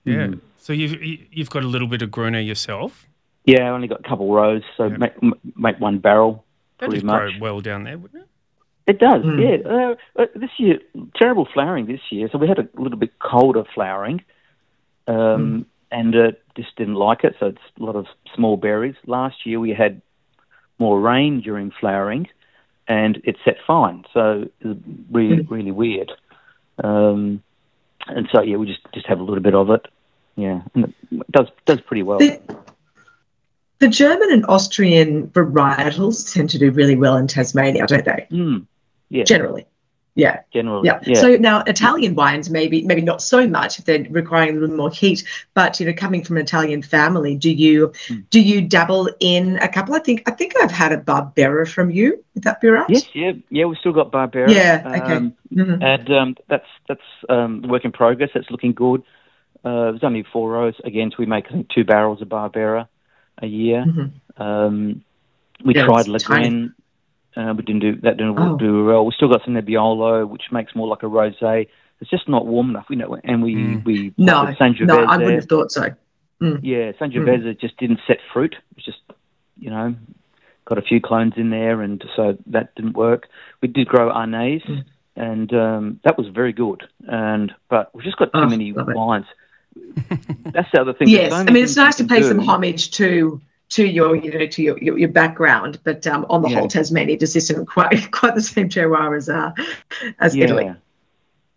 Yeah. 0.05 0.27
Mm. 0.29 0.41
So 0.59 0.73
you've 0.73 1.03
you- 1.03 1.27
you've 1.31 1.51
got 1.51 1.63
a 1.63 1.67
little 1.69 1.89
bit 1.89 2.03
of 2.03 2.11
Gruner 2.11 2.41
yourself. 2.41 3.07
Yeah, 3.45 3.65
I 3.65 3.71
only 3.71 3.89
got 3.89 4.01
a 4.01 4.09
couple 4.09 4.33
rows, 4.33 4.63
so 4.77 4.87
Yeah. 4.87 4.97
make 4.99 5.13
make 5.57 5.81
one 5.81 5.99
barrel. 5.99 6.45
That'd 6.79 7.03
grow 7.07 7.31
well 7.41 7.61
down 7.61 7.85
there, 7.85 7.99
wouldn't 7.99 8.23
it? 8.25 8.29
It 8.91 8.99
does, 8.99 9.23
Mm. 9.25 9.39
yeah. 9.45 9.59
Uh, 9.75 9.95
uh, 10.21 10.27
this 10.35 10.51
year, 10.59 10.81
terrible 11.15 11.47
flowering 11.55 11.87
this 11.87 12.01
year, 12.11 12.29
so 12.31 12.39
we 12.39 12.49
had 12.49 12.59
a 12.59 12.69
little 12.75 12.99
bit 12.99 13.13
colder 13.21 13.65
flowering, 13.75 14.19
um, 15.07 15.65
and 15.93 16.17
uh, 16.17 16.33
just 16.57 16.75
didn't 16.77 16.97
like 17.09 17.23
it. 17.23 17.37
So 17.39 17.47
it's 17.47 17.67
a 17.81 17.85
lot 17.85 17.95
of 17.95 18.07
small 18.35 18.57
berries. 18.57 18.97
Last 19.07 19.47
year 19.47 19.61
we 19.61 19.73
had 19.73 20.03
more 20.81 21.01
rain 21.01 21.41
during 21.41 21.71
flowering, 21.71 22.29
and 22.89 23.21
it 23.25 23.37
set 23.45 23.59
fine. 23.65 24.05
So 24.13 24.49
really, 25.11 25.43
really 25.43 25.71
weird. 25.71 26.11
Um, 26.83 27.43
and 28.09 28.29
so 28.33 28.43
yeah, 28.43 28.57
we 28.57 28.67
just 28.67 28.81
just 28.93 29.07
have 29.07 29.21
a 29.21 29.23
little 29.23 29.43
bit 29.43 29.55
of 29.55 29.71
it. 29.71 29.87
Yeah, 30.35 30.63
and 30.75 30.93
it 31.13 31.31
does 31.31 31.49
does 31.65 31.81
pretty 31.83 32.03
well. 32.03 32.19
The, 32.19 32.41
the 33.79 33.89
German 33.89 34.33
and 34.33 34.45
Austrian 34.47 35.29
varietals 35.29 36.33
tend 36.35 36.51
to 36.51 36.59
do 36.59 36.71
really 36.73 36.97
well 36.97 37.17
in 37.17 37.27
Tasmania, 37.29 37.87
don't 37.87 38.05
they? 38.05 38.27
Mm, 38.31 38.67
yeah, 39.11 39.25
Generally. 39.25 39.67
Yeah. 40.17 40.41
Generally. 40.53 40.87
Yeah. 40.87 41.01
Yeah. 41.05 41.21
So 41.21 41.37
now 41.37 41.63
Italian 41.67 42.15
wines, 42.17 42.51
maybe 42.51 42.83
maybe 42.83 43.01
not 43.01 43.23
so 43.23 43.47
much 43.47 43.79
if 43.79 43.85
they're 43.85 44.05
requiring 44.11 44.57
a 44.57 44.61
little 44.61 44.77
more 44.77 44.91
heat, 44.91 45.25
but 45.55 45.79
you 45.79 45.87
know, 45.87 45.93
coming 45.93 46.25
from 46.25 46.37
an 46.37 46.43
Italian 46.43 46.83
family, 46.83 47.37
do 47.37 47.51
you 47.51 47.93
Mm. 48.09 48.25
do 48.29 48.41
you 48.41 48.61
dabble 48.61 49.09
in 49.21 49.57
a 49.59 49.69
couple? 49.69 49.95
I 49.95 50.01
think 50.01 50.23
I 50.27 50.33
think 50.33 50.55
I've 50.61 50.73
had 50.73 50.93
a 50.93 50.99
Barbera 50.99 51.67
from 51.69 51.91
you. 51.91 52.25
Would 52.35 52.43
that 52.45 52.61
be 52.61 52.69
right? 52.69 52.91
yes. 52.91 53.05
Yeah. 53.15 53.33
Yeah. 53.51 53.67
We've 53.67 53.79
still 53.79 53.93
got 53.93 54.11
Barbera. 54.11 54.53
Yeah, 54.53 54.83
okay. 54.85 55.15
Um, 55.17 55.35
Mhm. 55.55 55.83
and 55.83 56.11
um, 56.11 56.37
that's 56.49 56.67
that's 56.89 57.09
um, 57.29 57.63
work 57.63 57.85
in 57.85 57.93
progress. 57.93 58.31
That's 58.35 58.51
looking 58.51 58.73
good. 58.73 59.03
Uh, 59.65 59.93
there's 59.93 60.05
only 60.05 60.25
four 60.33 60.51
rows 60.51 60.75
again, 60.85 61.11
so 61.13 61.17
we 61.21 61.27
make 61.27 61.47
I 61.49 61.51
think 61.53 61.69
two 61.69 61.85
barrels 61.85 62.21
of 62.21 62.29
Barbera 62.29 62.89
a 63.41 63.47
year. 63.47 63.85
Mhm. 63.87 64.11
Um, 64.39 65.05
we 65.65 65.75
Yeah, 65.75 65.85
tried. 65.85 66.07
Lagrein. 66.07 66.73
Uh, 67.37 67.55
we 67.57 67.63
didn't 67.63 67.81
do 67.81 67.97
that. 68.03 68.17
Didn't 68.17 68.39
Oh. 68.39 68.57
do 68.57 68.85
well. 68.87 69.05
We 69.07 69.13
still 69.13 69.29
got 69.29 69.43
some 69.45 69.55
Nebbiolo, 69.55 70.29
which 70.29 70.45
makes 70.51 70.75
more 70.75 70.89
like 70.89 71.03
a 71.03 71.07
rosé. 71.07 71.69
It's 72.01 72.11
just 72.11 72.29
not 72.29 72.47
warm 72.47 72.71
enough, 72.71 72.87
you 72.91 72.97
know. 72.97 73.19
And 73.23 73.43
we 73.43 73.55
Mm. 73.55 73.85
we 73.85 74.15
No, 74.19 74.47
Sangiovese 74.59 74.87
no, 74.87 75.05
I 75.05 75.17
wouldn't 75.17 75.35
have 75.37 75.49
thought 75.49 75.71
so. 75.71 75.89
Yeah, 76.41 76.93
Sangiovese 76.93 77.61
just 77.61 77.77
didn't 77.77 78.01
set 78.07 78.19
fruit. 78.33 78.55
It 78.55 78.77
was 78.77 78.85
just, 78.85 78.99
you 79.59 79.69
know, 79.71 79.95
got 80.65 80.79
a 80.79 80.83
few 80.83 81.01
clones 81.01 81.35
in 81.37 81.51
there, 81.51 81.83
and 81.83 82.03
so 82.17 82.37
that 82.47 82.75
didn't 82.75 82.97
work. 82.97 83.29
We 83.61 83.69
did 83.69 83.87
grow 83.87 84.11
Arneis, 84.11 84.65
Mm. 84.67 84.85
and 85.17 85.53
um, 85.55 86.01
that 86.05 86.17
was 86.19 86.27
very 86.29 86.53
good. 86.53 86.83
And 87.07 87.55
but 87.69 87.95
we've 87.95 88.05
just 88.05 88.17
got 88.17 88.33
too 88.33 88.41
Oh, 88.41 88.47
many 88.49 88.73
wines. 88.73 89.27
That's 90.53 90.71
the 90.73 90.81
other 90.81 90.95
thing. 90.95 91.09
Yes, 91.09 91.33
I 91.33 91.45
mean 91.45 91.63
it's 91.63 91.77
nice 91.77 91.97
to 91.97 92.05
pay 92.05 92.23
some 92.23 92.41
homage 92.41 92.91
to 92.93 93.41
to 93.71 93.87
your 93.87 94.17
you 94.17 94.31
know 94.39 94.47
to 94.47 94.63
your 94.63 94.79
your, 94.79 94.99
your 94.99 95.09
background, 95.09 95.79
but 95.85 96.07
um, 96.07 96.27
on 96.29 96.43
the 96.43 96.49
Yeah. 96.51 96.59
whole, 96.61 96.69
Tasmania 96.69 97.17
just 97.19 97.37
isn't 97.37 97.67
quite 97.67 98.11
quite 98.19 98.35
the 98.35 98.43
same 98.43 98.69
terroir 98.69 99.17
as 99.17 99.29
uh, 99.29 99.53
as 100.19 100.35
yeah. 100.37 100.45
Italy. 100.45 100.75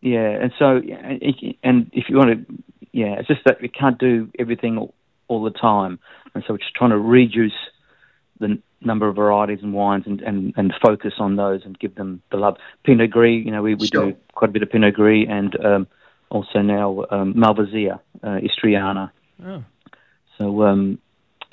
Yeah, 0.02 0.30
and 0.30 0.52
so 0.60 0.78
yeah, 0.84 0.96
and 0.98 1.20
if- 1.22 1.56
and 1.64 1.90
if 1.94 2.10
you 2.10 2.18
want 2.18 2.48
to, 2.48 2.64
yeah, 2.92 3.20
it's 3.20 3.28
just 3.28 3.44
that 3.46 3.62
we 3.62 3.68
can't 3.70 3.98
do 3.98 4.30
everything 4.38 4.78
all, 4.78 4.94
all 5.28 5.44
the 5.44 5.52
time, 5.52 5.98
and 6.36 6.44
so 6.46 6.54
we're 6.54 6.58
just 6.60 6.76
trying 6.76 6.90
to 6.92 6.98
reduce 7.00 7.54
the 8.40 8.62
number 8.82 9.08
of 9.08 9.16
varieties 9.16 9.60
and 9.64 9.74
wines 9.74 10.04
and, 10.06 10.20
and, 10.22 10.54
and 10.58 10.74
focus 10.86 11.14
on 11.20 11.38
those 11.38 11.62
and 11.64 11.80
give 11.80 11.96
them 11.96 12.22
the 12.32 12.38
love. 12.38 12.58
Pinot 12.84 13.12
Gris, 13.12 13.46
you 13.46 13.50
know, 13.52 13.62
we, 13.62 13.76
we 13.76 13.88
Sure. 13.88 14.12
do 14.12 14.18
quite 14.34 14.50
a 14.50 14.52
bit 14.52 14.62
of 14.62 14.70
Pinot 14.70 14.94
Gris 14.96 15.26
and 15.30 15.56
um, 15.66 15.88
also 16.30 16.60
now 16.62 17.06
um, 17.10 17.34
Malvasia, 17.36 18.02
uh, 18.22 18.40
Istriana. 18.44 19.10
Oh, 19.46 19.64
So 20.38 20.64
um, 20.64 21.00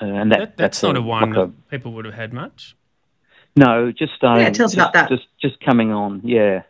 uh, 0.01 0.05
and 0.05 0.31
that, 0.31 0.39
that, 0.39 0.57
that's, 0.57 0.83
not 0.83 0.97
a 0.97 1.01
wine 1.01 1.31
like 1.31 1.37
a- 1.37 1.45
that 1.47 1.69
people 1.69 1.93
would 1.93 2.05
have 2.05 2.13
had 2.13 2.33
much. 2.33 2.75
no, 3.55 3.91
just 3.91 4.13
starting. 4.15 4.45
Yeah, 4.45 4.51
tell 4.51 4.65
us 4.65 4.73
just, 4.73 4.75
about 4.75 4.93
that. 4.93 5.09
Just 5.09 5.27
just 5.41 5.59
coming 5.59 5.91
on, 5.91 6.21
yeah. 6.23 6.63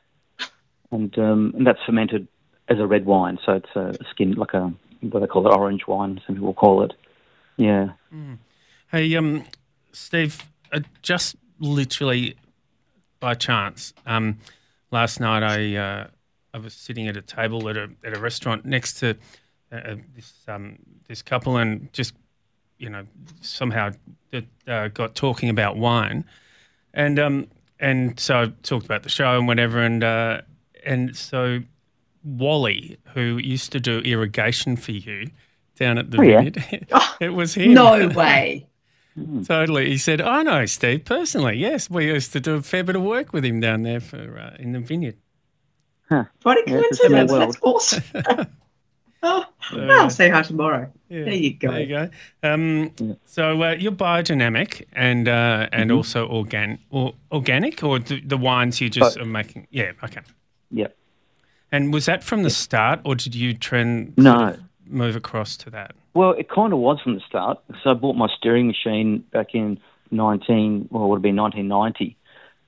And 0.92 1.18
um, 1.18 1.54
and 1.56 1.66
that's 1.66 1.80
fermented 1.86 2.28
as 2.68 2.80
a 2.80 2.86
red 2.88 3.06
wine, 3.06 3.40
so 3.46 3.54
it's 3.54 3.76
a 3.76 3.96
skin 4.10 4.34
like 4.34 4.54
a 4.54 4.74
what 5.02 5.22
they 5.22 5.28
call 5.28 5.48
it 5.48 5.56
orange 5.56 5.88
wine. 5.88 6.22
Some 6.26 6.36
people 6.36 6.54
call 6.54 6.84
it. 6.84 6.94
Yeah. 7.58 7.90
Hey, 8.92 9.16
um, 9.16 9.46
Steve, 9.92 10.44
uh, 10.72 10.82
just 11.02 11.36
literally 11.60 12.36
by 13.20 13.36
chance, 13.36 13.94
um, 14.06 14.40
last 14.92 15.20
night 15.20 15.44
I 15.44 15.76
uh, 15.76 16.08
I 16.54 16.58
was 16.58 16.74
sitting 16.74 17.08
at 17.08 17.16
a 17.16 17.22
table 17.22 17.70
at 17.70 17.78
a 17.78 17.90
at 18.04 18.18
a 18.18 18.20
restaurant 18.20 18.66
next 18.66 19.00
to 19.00 19.16
uh, 19.72 19.76
uh, 19.76 19.96
this 20.16 20.34
um, 20.48 20.80
this 21.08 21.22
couple, 21.22 21.58
and 21.58 21.92
just 21.94 22.14
you 22.82 22.90
know 22.90 23.06
somehow 23.42 23.92
uh, 24.68 24.88
got 24.90 25.16
talking 25.16 25.50
about 25.50 25.78
wine, 25.78 26.26
and 26.94 27.20
um 27.20 27.48
and 27.80 28.20
so 28.20 28.42
I 28.44 28.46
talked 28.64 28.86
about 28.86 29.04
the 29.04 29.10
show 29.10 29.38
and 29.38 29.48
whatever, 29.48 29.80
and 29.80 30.04
uh, 30.04 30.42
and 30.86 31.16
so 31.16 31.60
Wally, 32.24 32.98
who 33.14 33.38
used 33.38 33.72
to 33.74 33.80
do 33.80 34.00
irrigation 34.00 34.76
for 34.76 34.92
you 34.92 35.30
down 35.78 35.98
at 35.98 36.12
the 36.12 36.18
Oh, 36.18 36.22
yeah. 36.24 36.42
vineyard, 36.42 36.64
it 37.20 37.30
was 37.30 37.54
him. 37.56 37.74
No 37.74 38.08
way. 38.16 38.68
Totally. 39.44 39.90
He 39.90 39.98
said, 39.98 40.22
I 40.22 40.44
know 40.44 40.66
Steve 40.66 41.06
personally. 41.06 41.58
Yes, 41.58 41.90
we 41.90 42.08
used 42.08 42.34
to 42.34 42.40
do 42.40 42.56
a 42.56 42.62
fair 42.62 42.84
bit 42.84 42.96
of 42.96 43.02
work 43.04 43.34
with 43.34 43.44
him 43.46 43.60
down 43.60 43.84
there 43.84 44.00
for 44.00 44.40
uh, 44.40 44.56
in 44.60 44.72
the 44.72 44.80
vineyard. 44.80 45.18
What 46.44 46.58
a 46.58 46.64
Yeah, 46.66 46.84
it's 46.90 47.00
coincidence. 47.00 47.32
small 47.32 47.38
That's 47.38 47.58
awesome. 47.62 48.04
Oh, 49.24 49.46
So, 49.70 49.80
I'll 49.80 50.10
say 50.10 50.30
hi 50.30 50.42
tomorrow. 50.42 50.92
yeah, 51.10 51.26
There 51.26 51.34
you 51.34 51.54
go. 51.54 51.72
There 51.72 51.80
you 51.82 51.88
go. 51.88 52.10
Um, 52.44 52.92
Yeah. 53.00 53.14
So 53.26 53.62
uh, 53.64 53.72
you're 53.78 53.92
biodynamic 53.92 54.84
and 54.94 55.28
uh, 55.28 55.68
and 55.72 55.90
Mm-hmm. 55.90 55.98
also 55.98 56.28
organ 56.28 56.80
or 56.90 57.14
organic, 57.32 57.84
or 57.84 58.00
the, 58.00 58.20
the 58.22 58.38
wines 58.38 58.82
you 58.82 58.90
just 58.90 59.16
Both. 59.18 59.24
are 59.24 59.28
making. 59.30 59.68
Yeah. 59.70 59.92
Okay. 60.04 60.22
Yeah. 60.72 60.88
And 61.72 61.94
was 61.94 62.06
that 62.06 62.24
from 62.24 62.44
the 62.44 62.50
start, 62.50 63.00
or 63.06 63.16
did 63.16 63.36
you 63.36 63.54
trend 63.54 64.14
No. 64.18 64.56
move 64.88 65.16
across 65.16 65.56
to 65.58 65.70
that? 65.70 65.92
Well, 66.14 66.32
it 66.32 66.50
kind 66.50 66.74
of 66.74 66.80
was 66.80 67.00
from 67.02 67.14
the 67.16 67.22
start. 67.22 67.60
So 67.84 67.92
I 67.92 67.94
bought 67.94 68.16
my 68.18 68.28
stirring 68.38 68.68
machine 68.68 69.24
back 69.32 69.54
in 69.56 69.80
19, 70.12 70.90
well, 70.92 71.06
it 71.06 71.08
would 71.08 71.16
have 71.18 71.22
been 71.22 71.38
1990. 71.38 72.18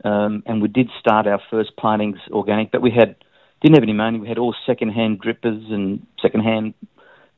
Um, 0.05 0.43
and 0.45 0.61
we 0.61 0.69
did 0.69 0.89
start 0.99 1.27
our 1.27 1.41
first 1.49 1.75
plantings 1.77 2.19
organic, 2.31 2.71
but 2.71 2.81
we 2.81 2.91
had 2.91 3.15
didn't 3.63 3.75
have 3.75 3.83
any 3.83 3.93
money. 3.93 4.19
We 4.19 4.27
had 4.27 4.37
all 4.37 4.53
second-hand 4.65 5.21
drippers 5.21 5.71
and 5.71 6.05
second-hand 6.21 6.73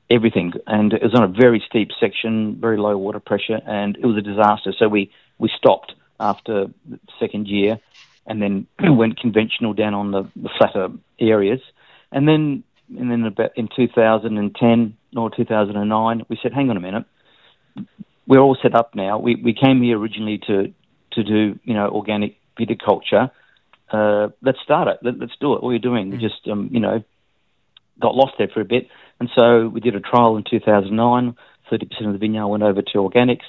everything, 0.09 0.53
and 0.67 0.91
it 0.93 1.01
was 1.01 1.13
on 1.15 1.23
a 1.23 1.27
very 1.27 1.63
steep 1.67 1.89
section, 1.99 2.57
very 2.59 2.77
low 2.77 2.97
water 2.97 3.19
pressure, 3.19 3.59
and 3.65 3.95
it 3.95 4.05
was 4.05 4.17
a 4.17 4.21
disaster. 4.21 4.73
So 4.77 4.87
we 4.87 5.11
we 5.37 5.49
stopped 5.55 5.93
after 6.19 6.67
the 6.89 6.99
second 7.19 7.47
year, 7.47 7.79
and 8.25 8.41
then 8.41 8.67
went 8.97 9.19
conventional 9.19 9.73
down 9.73 9.93
on 9.93 10.11
the, 10.11 10.23
the 10.35 10.49
flatter 10.57 10.89
areas, 11.19 11.61
and 12.11 12.27
then 12.27 12.63
and 12.97 13.09
then 13.11 13.23
about 13.23 13.51
in 13.55 13.67
2010 13.75 14.97
or 15.15 15.31
2009, 15.31 16.25
we 16.29 16.37
said, 16.41 16.53
hang 16.53 16.69
on 16.69 16.77
a 16.77 16.79
minute, 16.79 17.05
we're 18.27 18.39
all 18.39 18.57
set 18.61 18.75
up 18.75 18.95
now. 18.95 19.17
We 19.19 19.35
we 19.35 19.53
came 19.53 19.81
here 19.81 19.97
originally 19.99 20.39
to 20.47 20.73
to 21.13 21.23
do 21.23 21.59
you 21.63 21.73
know 21.73 21.89
organic 21.89 22.37
viticulture. 22.59 23.31
Uh, 23.91 24.29
let's 24.41 24.57
start 24.63 24.87
it. 24.87 24.97
Let, 25.03 25.19
let's 25.19 25.33
do 25.39 25.53
it. 25.53 25.61
What 25.63 25.69
are 25.69 25.73
you 25.73 25.79
doing? 25.79 26.09
We 26.11 26.17
just 26.17 26.47
um, 26.51 26.69
you 26.71 26.79
know 26.79 27.03
got 28.01 28.15
lost 28.15 28.33
there 28.37 28.47
for 28.53 28.61
a 28.61 28.65
bit, 28.65 28.87
and 29.19 29.29
so 29.35 29.67
we 29.67 29.79
did 29.79 29.95
a 29.95 29.99
trial 29.99 30.37
in 30.37 30.43
2009. 30.49 31.35
Thirty 31.69 31.85
percent 31.85 32.07
of 32.07 32.13
the 32.13 32.19
vineyard 32.19 32.47
went 32.47 32.63
over 32.63 32.81
to 32.81 32.97
organics, 32.97 33.43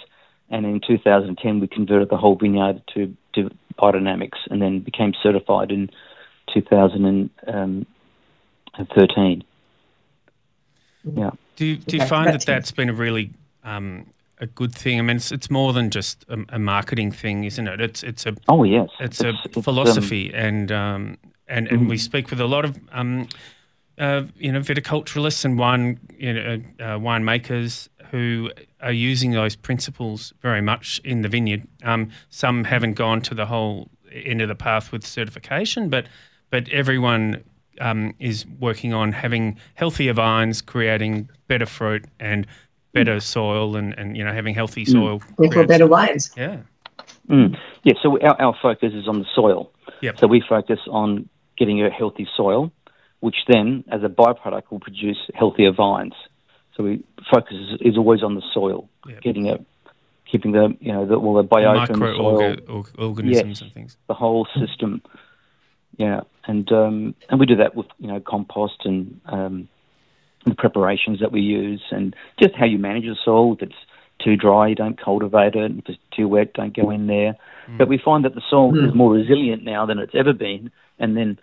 and 0.51 0.65
in 0.67 0.81
2010 0.87 1.61
we 1.61 1.67
converted 1.69 2.09
the 2.11 2.17
whole 2.17 2.37
vineyard 2.37 2.83
to 2.95 3.15
to 3.35 3.51
biodynamics, 3.79 4.39
and 4.51 4.61
then 4.63 4.81
became 4.81 5.13
certified 5.23 5.71
in 5.71 5.91
2013. 6.55 9.45
Yeah. 11.15 11.31
Do 11.57 11.67
you, 11.67 11.77
do 11.77 11.97
you 11.97 12.03
Okay, 12.03 12.09
find 12.09 12.27
that 12.27 12.33
that's- 12.33 12.45
that's 12.47 12.73
been 12.73 12.89
a 12.89 12.93
really 12.95 13.31
um, 13.65 14.07
a 14.39 14.47
good 14.47 14.75
thing? 14.75 14.99
I 14.99 15.03
mean, 15.03 15.17
it's, 15.17 15.33
it's 15.33 15.51
more 15.51 15.73
than 15.73 15.91
just 15.91 16.25
a, 16.29 16.39
a 16.51 16.59
marketing 16.59 17.13
thing, 17.13 17.45
isn't 17.45 17.67
it? 17.67 17.81
It's 17.81 18.03
it's 18.03 18.27
a 18.27 18.35
Oh 18.49 18.65
yes. 18.65 18.89
it's 19.01 19.21
a 19.21 19.31
um, 19.31 19.63
philosophy, 19.63 20.33
and 20.35 20.71
um, 20.73 21.19
and 21.49 21.69
and 21.69 21.89
we 21.89 21.99
speak 21.99 22.31
with 22.31 22.41
a 22.41 22.47
lot 22.47 22.65
of 22.65 22.79
um, 22.93 23.29
uh, 23.99 24.23
you 24.37 24.53
know 24.53 24.61
viticulturalists 24.61 25.45
and 25.45 25.59
wine 25.59 25.99
you 26.19 26.33
know 26.33 26.63
uh, 26.81 26.99
winemakers 26.99 27.89
who 28.11 28.51
are 28.81 28.93
using 28.93 29.33
those 29.33 29.57
principles 29.57 30.33
very 30.41 30.61
much 30.61 31.01
in 31.05 31.23
the 31.23 31.29
vineyard. 31.29 31.67
Um, 31.83 32.11
some 32.29 32.65
haven't 32.65 32.95
gone 32.95 33.21
to 33.23 33.35
the 33.35 33.47
whole 33.47 33.89
end 34.13 34.41
of 34.43 34.49
the 34.49 34.55
path 34.55 34.93
with 34.93 35.05
certification, 35.07 35.89
but 35.89 36.07
but 36.51 36.69
everyone 36.69 37.43
um, 37.81 38.15
is 38.19 38.47
working 38.47 38.93
on 38.93 39.13
having 39.13 39.59
healthier 39.75 40.13
vines, 40.13 40.63
creating 40.63 41.29
better 41.49 41.67
fruit 41.67 42.05
and 42.21 42.47
better 43.05 43.21
soil, 43.21 43.77
and, 43.77 43.95
and 43.99 44.17
you 44.17 44.25
know 44.25 44.33
having 44.33 44.55
healthy 44.55 44.85
soil. 44.85 45.17
Equal 45.33 45.49
creates- 45.51 45.69
better 45.69 45.87
wines. 45.87 46.31
Yeah. 46.37 46.59
Mm. 47.29 47.57
Yeah, 47.83 47.95
so 48.03 48.19
our, 48.21 48.41
our 48.41 48.55
focus 48.61 48.93
is 48.95 49.07
on 49.09 49.19
the 49.19 49.27
soil. 49.35 49.71
Yep. 50.01 50.19
So 50.19 50.27
we 50.27 50.43
focus 50.49 50.81
on 50.91 51.29
getting 51.59 51.83
a 51.83 51.91
healthy 51.91 52.27
soil, 52.37 52.71
which 53.21 53.37
then, 53.49 53.85
as 53.91 54.03
a 54.03 54.09
byproduct, 54.09 54.71
will 54.71 54.81
produce 54.81 55.19
healthier 55.35 55.73
vines. 55.73 56.15
So 56.77 56.85
we 56.85 57.05
focus 57.33 57.57
is, 57.57 57.81
is 57.93 57.97
always 57.97 58.23
on 58.23 58.35
the 58.35 58.43
soil, 58.55 58.89
Yep. 59.09 59.21
getting 59.23 59.49
a, 59.51 59.59
keeping 60.31 60.53
the 60.53 60.77
you 60.81 60.93
know 60.93 61.07
the, 61.07 61.19
well 61.19 61.35
the 61.43 61.49
biota, 61.49 61.87
the 61.87 61.95
soil, 61.95 62.57
microorganisms 62.57 63.63
and 63.63 63.73
things. 63.73 63.97
the 64.09 64.15
whole 64.15 64.47
system. 64.59 65.03
Yeah, 65.97 66.21
and 66.47 66.71
um, 66.73 67.15
and 67.29 67.41
we 67.41 67.47
do 67.47 67.57
that 67.57 67.75
with 67.75 67.87
you 67.99 68.09
know 68.09 68.21
compost 68.21 68.85
and 68.85 69.21
um, 69.27 69.69
the 70.47 70.55
preparations 70.55 71.21
that 71.21 71.33
we 71.33 71.41
use, 71.41 71.83
and 71.91 72.15
just 72.41 72.55
how 72.55 72.65
you 72.65 72.79
manage 72.79 73.05
the 73.05 73.17
soil. 73.25 73.55
If 73.55 73.63
it's 73.63 73.75
too 74.25 74.37
dry, 74.37 74.69
you 74.69 74.75
don't 74.75 75.01
cultivate 75.01 75.55
it. 75.55 75.73
If 75.73 75.89
it's 75.89 75.99
too 76.17 76.29
wet, 76.29 76.55
don't 76.55 76.75
go 76.75 76.91
in 76.91 77.07
there. 77.07 77.37
But 77.77 77.89
we 77.89 77.99
find 78.03 78.25
that 78.25 78.35
the 78.37 78.43
soil 78.49 78.73
is 78.79 78.95
more 78.95 79.13
resilient 79.13 79.65
now 79.65 79.87
than 79.87 79.99
it's 79.99 80.15
ever 80.15 80.33
been, 80.33 80.71
and 80.99 81.17
then 81.17 81.39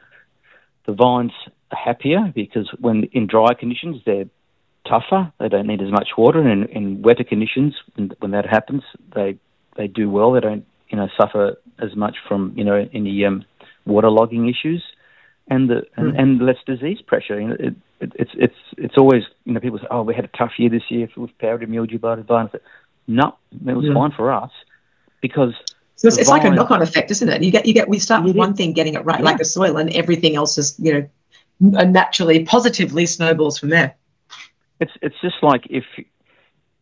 the 0.86 0.94
vines 0.94 1.34
are 1.72 1.78
happier 1.78 2.32
because 2.34 2.70
when 2.80 3.04
in 3.12 3.28
dry 3.28 3.54
conditions 3.54 4.02
they're 4.06 4.26
tougher. 4.88 5.32
They 5.40 5.50
don't 5.50 5.68
need 5.68 5.82
as 5.82 5.92
much 5.92 6.10
water, 6.18 6.40
and 6.40 6.70
in, 6.70 6.70
in 6.70 7.02
wetter 7.02 7.24
conditions, 7.24 7.76
when, 7.96 8.32
that 8.32 8.46
happens, 8.50 8.84
they 9.16 9.38
they 9.78 9.88
do 9.88 10.10
well. 10.10 10.34
They 10.34 10.40
don't 10.40 10.66
you 10.90 10.98
know 10.98 11.08
suffer 11.20 11.58
as 11.80 11.96
much 11.96 12.16
from 12.28 12.54
you 12.56 12.64
know 12.64 12.88
any 12.94 13.26
um, 13.26 13.46
waterlogging 13.88 14.50
issues, 14.50 14.84
and 15.50 15.70
the 15.70 15.84
and, 15.96 16.14
mm. 16.14 16.20
and 16.20 16.46
less 16.46 16.58
disease 16.66 17.00
pressure. 17.06 17.40
You 17.40 17.48
know, 17.48 17.56
it, 17.60 17.76
it, 18.04 18.14
it's 18.16 18.32
it's 18.36 18.56
it's 18.78 18.98
always 18.98 19.24
you 19.46 19.54
know 19.54 19.60
people 19.60 19.80
say, 19.80 19.88
oh, 19.90 20.04
we 20.04 20.14
had 20.14 20.26
a 20.26 20.38
tough 20.38 20.52
year 20.58 20.70
this 20.70 20.84
year 20.90 21.08
with 21.16 21.38
powdery 21.40 21.68
mildew, 21.68 22.00
blah 22.00 22.16
blah 22.16 22.24
blah. 22.24 22.60
No, 23.08 23.36
it 23.66 23.74
was 23.74 23.86
yeah. 23.86 23.94
fine 23.94 24.12
for 24.12 24.32
us 24.32 24.52
because. 25.22 25.54
So 25.96 26.08
it's, 26.08 26.18
it's 26.18 26.30
like 26.30 26.44
a 26.44 26.50
knock-on 26.50 26.82
effect, 26.82 27.12
isn't 27.12 27.30
it? 27.30 27.44
You 27.44 27.52
get 27.52 27.66
you 27.66 27.74
get 27.74 27.88
we 27.88 28.00
start 28.00 28.24
with 28.24 28.36
one 28.36 28.56
thing 28.56 28.74
getting 28.74 28.96
it 28.96 29.06
right, 29.06 29.20
yeah. 29.20 29.26
like 29.26 29.38
the 29.38 29.46
soil, 29.46 29.78
and 29.78 29.90
everything 29.92 30.36
else 30.36 30.58
is 30.58 30.76
you 30.80 30.94
know 30.94 31.10
naturally 31.60 32.44
positively 32.44 33.06
snowballs 33.06 33.58
from 33.58 33.70
there. 33.70 33.96
It's 34.80 34.92
it's 35.02 35.16
just 35.22 35.36
like 35.42 35.68
if 35.70 35.86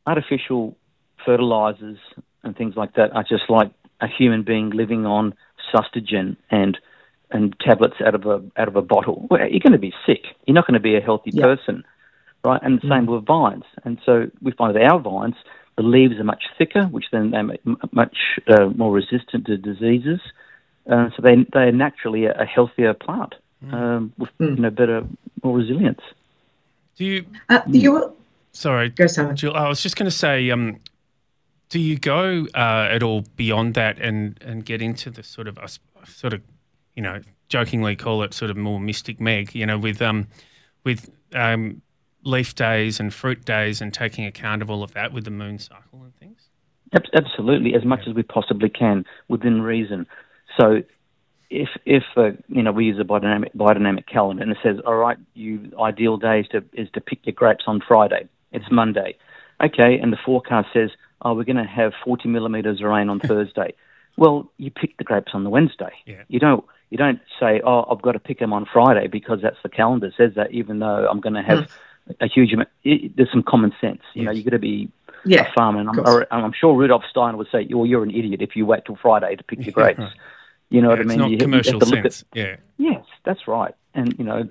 artificial 0.08 0.76
fertilizers 1.24 2.00
and 2.44 2.56
things 2.56 2.76
like 2.76 2.96
that 2.96 3.12
are 3.12 3.24
just 3.24 3.50
like 3.50 3.72
a 4.00 4.08
human 4.08 4.44
being 4.44 4.72
living 4.72 5.06
on 5.06 5.36
sustagen 5.74 6.38
and 6.50 6.80
and 7.32 7.56
tablets 7.60 7.96
out 8.06 8.16
of 8.16 8.26
a 8.26 8.44
out 8.58 8.68
of 8.68 8.76
a 8.76 8.82
bottle. 8.82 9.28
Well, 9.30 9.42
you're 9.50 9.60
going 9.60 9.74
to 9.74 9.80
be 9.80 9.94
sick. 10.06 10.24
You're 10.46 10.56
not 10.56 10.68
going 10.68 10.76
to 10.76 10.80
be 10.82 10.96
a 10.96 11.02
healthy 11.02 11.32
yeah. 11.34 11.44
person, 11.44 11.84
right? 12.44 12.62
And 12.62 12.78
the 12.78 12.88
same 12.90 13.06
mm. 13.06 13.16
with 13.16 13.26
vines. 13.26 13.64
And 13.84 14.00
so 14.06 14.30
we 14.42 14.52
find 14.52 14.76
that 14.76 14.84
our 14.84 15.00
vines, 15.00 15.36
the 15.78 15.84
leaves 15.84 16.20
are 16.20 16.24
much 16.24 16.44
thicker, 16.58 16.84
which 16.86 17.06
then 17.12 17.32
they're 17.32 17.76
much 17.92 18.18
uh, 18.48 18.68
more 18.76 18.92
resistant 18.92 19.46
to 19.46 19.58
diseases. 19.58 20.20
Uh, 20.90 21.10
so 21.16 21.22
they 21.22 21.46
they're 21.54 21.72
naturally 21.72 22.26
a, 22.26 22.34
a 22.42 22.46
healthier 22.46 22.94
plant 22.94 23.36
mm. 23.66 23.74
um, 23.74 24.14
with 24.18 24.30
mm. 24.40 24.56
you 24.56 24.62
know 24.62 24.70
better, 24.70 25.04
more 25.44 25.58
resilience. 25.58 26.02
Do 26.98 27.06
you? 27.06 27.26
Uh, 27.50 27.62
you 27.68 28.16
sorry, 28.52 28.90
go 28.90 29.08
Simon. 29.08 29.36
Jill, 29.36 29.56
I 29.56 29.68
was 29.68 29.82
just 29.82 29.96
going 29.96 30.10
to 30.10 30.16
say. 30.16 30.50
Um, 30.50 30.80
do 31.70 31.80
you 31.80 31.98
go 31.98 32.48
uh, 32.54 32.90
at 32.92 33.02
all 33.02 33.24
beyond 33.38 33.76
that 33.76 33.98
and, 33.98 34.38
and 34.46 34.66
get 34.66 34.82
into 34.82 35.10
the 35.10 35.24
sort 35.24 35.48
of 35.48 35.58
sort 36.06 36.34
of 36.34 36.42
you 36.96 37.04
know, 37.04 37.20
jokingly 37.50 37.96
call 37.96 38.24
it 38.24 38.34
sort 38.34 38.52
of 38.52 38.58
more 38.58 38.80
mystic 38.80 39.20
Meg, 39.20 39.54
you 39.54 39.66
know, 39.66 39.78
with 39.78 40.02
um, 40.02 40.28
with 40.84 41.10
um, 41.34 41.82
leaf 42.24 42.56
days 42.56 43.00
and 43.00 43.14
fruit 43.14 43.46
days 43.46 43.82
and 43.82 43.94
taking 43.94 44.26
account 44.26 44.62
of 44.62 44.70
all 44.70 44.84
of 44.84 44.94
that 44.94 45.14
with 45.14 45.26
the 45.26 45.32
moon 45.32 45.60
cycle 45.60 46.04
and 46.04 46.16
things? 46.16 46.50
Absolutely, 47.14 47.74
as 47.74 47.86
much 47.86 48.02
as 48.08 48.14
we 48.14 48.24
possibly 48.24 48.70
can 48.70 49.06
within 49.28 49.62
reason. 49.62 50.06
So, 50.60 50.84
if 51.50 51.70
if 51.86 52.04
uh, 52.18 52.32
you 52.48 52.64
know 52.64 52.72
we 52.72 52.86
use 52.86 53.00
a 53.00 53.04
biodynamic 53.04 53.56
biodynamic 53.56 54.08
calendar 54.08 54.44
and 54.44 54.52
it 54.52 54.58
says, 54.64 54.78
all 54.86 54.96
right, 54.96 55.18
you 55.34 55.72
ideal 55.80 56.18
day 56.18 56.42
is 56.42 56.48
to 56.50 56.64
is 56.74 56.90
to 56.94 57.02
pick 57.02 57.26
your 57.26 57.34
grapes 57.34 57.64
on 57.68 57.82
Friday. 57.86 58.28
It's. 58.52 58.66
Monday, 58.70 59.18
okay, 59.64 59.98
and 59.98 60.12
the 60.12 60.18
forecast 60.26 60.70
says, 60.74 60.90
oh, 61.22 61.34
we're 61.34 61.44
going 61.44 61.56
to 61.58 61.64
have 61.64 61.94
40 62.04 62.28
millimeters 62.30 62.82
of 62.82 62.88
rain 62.88 63.10
on 63.10 63.20
Thursday. 63.22 63.74
Well, 64.18 64.52
you 64.58 64.72
pick 64.72 64.98
the 64.98 65.04
grapes 65.04 65.32
on 65.34 65.44
the 65.44 65.50
Wednesday. 65.50 65.92
Yeah. 66.06 66.24
You 66.28 66.40
don't 66.40 66.66
you 66.92 66.98
don't 66.98 67.20
say, 67.40 67.62
oh, 67.64 67.86
I've 67.90 68.02
got 68.02 68.12
to 68.12 68.20
pick 68.20 68.40
them 68.40 68.54
on 68.54 68.68
Friday 68.72 69.08
because 69.08 69.42
that's 69.42 69.58
the 69.64 69.70
calendar 69.70 70.14
says 70.16 70.34
that. 70.36 70.52
Even 70.52 70.80
though 70.80 71.08
I'm 71.10 71.22
going 71.22 71.34
to 71.34 71.42
have 71.42 71.60
mm. 71.60 72.16
a 72.20 72.28
huge 72.28 72.52
amount, 72.54 72.70
it, 72.84 73.16
there's 73.16 73.32
some 73.32 73.44
common 73.44 73.74
sense. 73.80 74.02
You 74.14 74.24
yes. 74.24 74.26
know, 74.26 74.32
you've 74.34 74.46
got 74.46 74.52
to 74.52 74.60
be 74.60 74.92
yeah, 75.26 75.50
a 75.50 75.54
farmer. 75.54 75.80
And 75.80 75.90
I'm, 75.90 76.26
I'm, 76.32 76.54
sure 76.54 76.76
Rudolf 76.76 77.04
Steiner 77.10 77.38
would 77.38 77.48
say, 77.50 77.66
well, 77.72 77.86
you're 77.86 78.04
an 78.04 78.12
idiot 78.12 78.42
if 78.42 78.58
you 78.58 78.66
wait 78.66 78.84
till 78.86 78.98
Friday 78.98 79.36
to 79.38 79.44
pick 79.44 79.66
your 79.66 79.72
grapes. 79.72 80.04
You 80.70 80.82
know 80.82 80.90
yeah, 80.90 80.96
what 80.96 81.00
I 81.00 81.04
mean? 81.04 81.20
Not 81.20 81.32
you, 81.32 81.38
commercial 81.38 81.80
you 81.80 81.86
sense. 81.86 82.22
At, 82.34 82.38
yeah. 82.38 82.56
Yes, 82.78 83.06
that's 83.24 83.48
right. 83.48 83.74
And 83.94 84.14
you 84.18 84.26
know, 84.26 84.50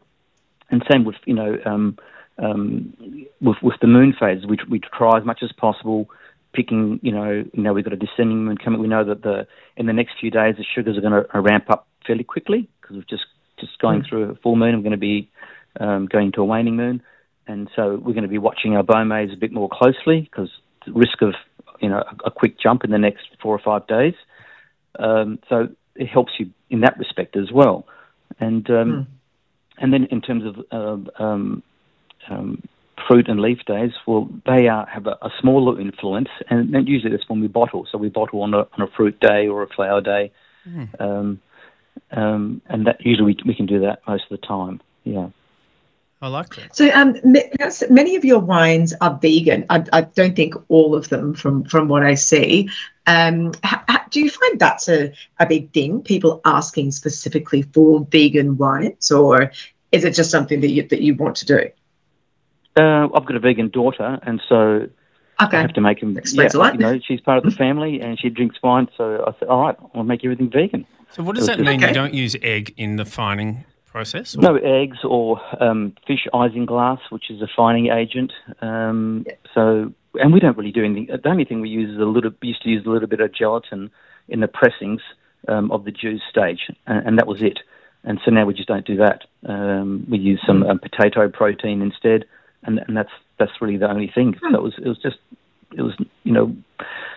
and 0.70 0.84
same 0.90 1.04
with 1.04 1.16
you 1.26 1.34
know, 1.34 1.58
um, 1.64 1.98
um, 2.38 2.94
with 3.40 3.56
with 3.62 3.80
the 3.80 3.86
moon 3.86 4.14
phases, 4.18 4.46
we 4.46 4.58
we 4.68 4.80
try 4.80 5.18
as 5.18 5.24
much 5.24 5.42
as 5.42 5.50
possible 5.52 6.10
picking, 6.52 7.00
you 7.02 7.12
know, 7.12 7.44
you 7.52 7.62
know, 7.62 7.72
we've 7.72 7.84
got 7.84 7.92
a 7.92 7.96
descending 7.96 8.44
moon 8.44 8.58
coming. 8.58 8.80
We 8.80 8.88
know 8.88 9.04
that 9.04 9.22
the 9.22 9.46
in 9.76 9.86
the 9.86 9.92
next 9.92 10.14
few 10.20 10.30
days 10.30 10.56
the 10.56 10.64
sugars 10.64 10.96
are 10.96 11.00
going 11.00 11.12
to 11.12 11.40
ramp 11.40 11.70
up 11.70 11.86
fairly 12.06 12.24
quickly 12.24 12.68
because 12.80 12.96
we've 12.96 13.08
just 13.08 13.24
just 13.58 13.78
going 13.78 14.02
mm. 14.02 14.08
through 14.08 14.30
a 14.30 14.34
full 14.36 14.56
moon. 14.56 14.76
We're 14.76 14.82
going 14.82 14.92
to 14.92 14.98
be 14.98 15.30
um, 15.78 16.06
going 16.06 16.32
to 16.32 16.40
a 16.40 16.44
waning 16.44 16.76
moon, 16.76 17.02
and 17.46 17.68
so 17.76 18.00
we're 18.02 18.14
going 18.14 18.22
to 18.22 18.28
be 18.28 18.38
watching 18.38 18.74
our 18.74 18.82
Baumés 18.82 19.32
a 19.32 19.36
bit 19.36 19.52
more 19.52 19.68
closely 19.70 20.22
because 20.22 20.50
the 20.86 20.92
risk 20.92 21.22
of 21.22 21.34
you 21.80 21.88
know 21.88 21.98
a, 21.98 22.28
a, 22.28 22.30
quick 22.30 22.58
jump 22.58 22.84
in 22.84 22.90
the 22.90 22.98
next 22.98 23.28
four 23.42 23.54
or 23.54 23.60
five 23.60 23.86
days. 23.86 24.14
Um, 24.98 25.38
so 25.48 25.68
it 25.94 26.06
helps 26.06 26.32
you 26.38 26.50
in 26.68 26.80
that 26.80 26.98
respect 26.98 27.36
as 27.36 27.52
well, 27.52 27.86
and 28.38 28.68
um, 28.70 28.90
mm. 28.90 29.06
and 29.78 29.92
then 29.92 30.04
in 30.10 30.20
terms 30.20 30.44
of 30.44 30.64
uh, 30.72 31.22
um, 31.22 31.62
um, 32.28 32.62
fruit 33.06 33.28
and 33.28 33.40
leaf 33.40 33.58
days, 33.66 33.92
well, 34.06 34.28
they 34.46 34.68
uh, 34.68 34.86
have 34.86 35.06
a, 35.06 35.16
a, 35.22 35.30
smaller 35.40 35.80
influence, 35.80 36.28
and 36.48 36.70
usually 36.88 37.10
that's 37.10 37.28
when 37.28 37.40
we 37.40 37.48
bottle. 37.48 37.86
So 37.90 37.98
we 37.98 38.08
bottle 38.08 38.42
on 38.42 38.54
a, 38.54 38.66
on 38.72 38.82
a 38.82 38.86
fruit 38.88 39.18
day 39.20 39.48
or 39.48 39.62
a 39.62 39.68
flower 39.68 40.00
day, 40.00 40.32
mm. 40.68 41.00
um, 41.00 41.40
um, 42.10 42.62
and 42.66 42.86
that 42.86 43.04
usually 43.04 43.34
we, 43.34 43.36
we 43.46 43.54
can 43.54 43.66
do 43.66 43.80
that 43.80 44.00
most 44.06 44.24
of 44.30 44.40
the 44.40 44.46
time. 44.46 44.80
Yeah. 45.04 45.28
I 46.22 46.28
like 46.28 46.54
that. 46.56 46.76
So, 46.76 46.90
um, 46.90 47.16
many 47.88 48.16
of 48.16 48.26
your 48.26 48.40
wines 48.40 48.92
are 49.00 49.18
vegan. 49.20 49.64
I, 49.70 49.84
I, 49.90 50.00
don't 50.02 50.36
think 50.36 50.54
all 50.68 50.94
of 50.94 51.08
them, 51.08 51.34
from 51.34 51.64
from 51.64 51.88
what 51.88 52.02
I 52.02 52.14
see. 52.14 52.68
Um, 53.06 53.52
do 54.10 54.20
you 54.20 54.28
find 54.28 54.60
that's 54.60 54.88
a, 54.88 55.14
a 55.38 55.46
big 55.46 55.72
thing? 55.72 56.02
People 56.02 56.42
asking 56.44 56.92
specifically 56.92 57.62
for 57.62 58.06
vegan 58.10 58.58
wines, 58.58 59.10
or 59.10 59.50
is 59.92 60.04
it 60.04 60.14
just 60.14 60.30
something 60.30 60.60
that 60.60 60.70
you 60.70 60.86
that 60.88 61.00
you 61.00 61.14
want 61.14 61.36
to 61.36 61.46
do? 61.46 61.70
Uh, 62.76 63.08
I've 63.14 63.26
got 63.26 63.36
a 63.36 63.40
vegan 63.40 63.68
daughter, 63.68 64.18
and 64.22 64.40
so 64.48 64.88
okay. 65.42 65.56
I 65.56 65.60
have 65.60 65.72
to 65.74 65.80
make 65.80 66.02
him. 66.02 66.16
Explains 66.16 66.54
yeah, 66.54 66.72
You 66.72 66.78
know, 66.78 67.00
she's 67.04 67.20
part 67.20 67.38
of 67.38 67.44
the 67.44 67.56
family, 67.56 68.00
and 68.00 68.18
she 68.18 68.28
drinks 68.30 68.56
wine. 68.62 68.88
So 68.96 69.24
I 69.26 69.38
said, 69.38 69.48
all 69.48 69.62
right, 69.62 69.76
I'll 69.94 70.04
make 70.04 70.24
everything 70.24 70.50
vegan. 70.50 70.86
So 71.10 71.22
what 71.22 71.36
does 71.36 71.46
that 71.46 71.58
mean? 71.58 71.82
Okay. 71.82 71.88
You 71.88 71.94
don't 71.94 72.14
use 72.14 72.36
egg 72.42 72.74
in 72.76 72.96
the 72.96 73.04
fining 73.04 73.64
process? 73.86 74.36
Or? 74.36 74.40
No 74.40 74.56
eggs 74.56 74.98
or 75.02 75.40
um, 75.62 75.94
fish 76.06 76.26
isinglass, 76.32 77.00
which 77.10 77.30
is 77.30 77.42
a 77.42 77.48
fining 77.54 77.88
agent. 77.88 78.32
Um, 78.60 79.24
yeah. 79.26 79.34
So, 79.52 79.92
and 80.14 80.32
we 80.32 80.38
don't 80.38 80.56
really 80.56 80.72
do 80.72 80.84
anything. 80.84 81.08
The 81.08 81.28
only 81.28 81.44
thing 81.44 81.60
we 81.60 81.68
use 81.68 81.90
is 81.90 82.00
a 82.00 82.04
little. 82.04 82.30
We 82.40 82.48
used 82.48 82.62
to 82.62 82.68
use 82.68 82.86
a 82.86 82.90
little 82.90 83.08
bit 83.08 83.20
of 83.20 83.34
gelatin 83.34 83.90
in 84.28 84.40
the 84.40 84.48
pressings 84.48 85.02
um, 85.48 85.72
of 85.72 85.84
the 85.84 85.90
juice 85.90 86.22
stage, 86.30 86.70
and, 86.86 87.06
and, 87.06 87.18
that 87.18 87.26
was 87.26 87.42
it. 87.42 87.58
And 88.04 88.20
so 88.24 88.30
now 88.30 88.46
we 88.46 88.54
just 88.54 88.68
don't 88.68 88.86
do 88.86 88.96
that. 88.96 89.24
Um, 89.44 90.06
we 90.08 90.18
use 90.18 90.40
some 90.46 90.62
um, 90.62 90.78
potato 90.78 91.28
protein 91.28 91.82
instead 91.82 92.24
and 92.62 92.80
and 92.86 92.96
that's 92.96 93.10
that's 93.38 93.52
really 93.60 93.76
the 93.76 93.90
only 93.90 94.10
thing. 94.14 94.34
So 94.40 94.54
it 94.54 94.62
was 94.62 94.74
it 94.78 94.88
was 94.88 94.98
just 94.98 95.18
it 95.76 95.82
was 95.82 95.94
you 96.24 96.32
know 96.32 96.54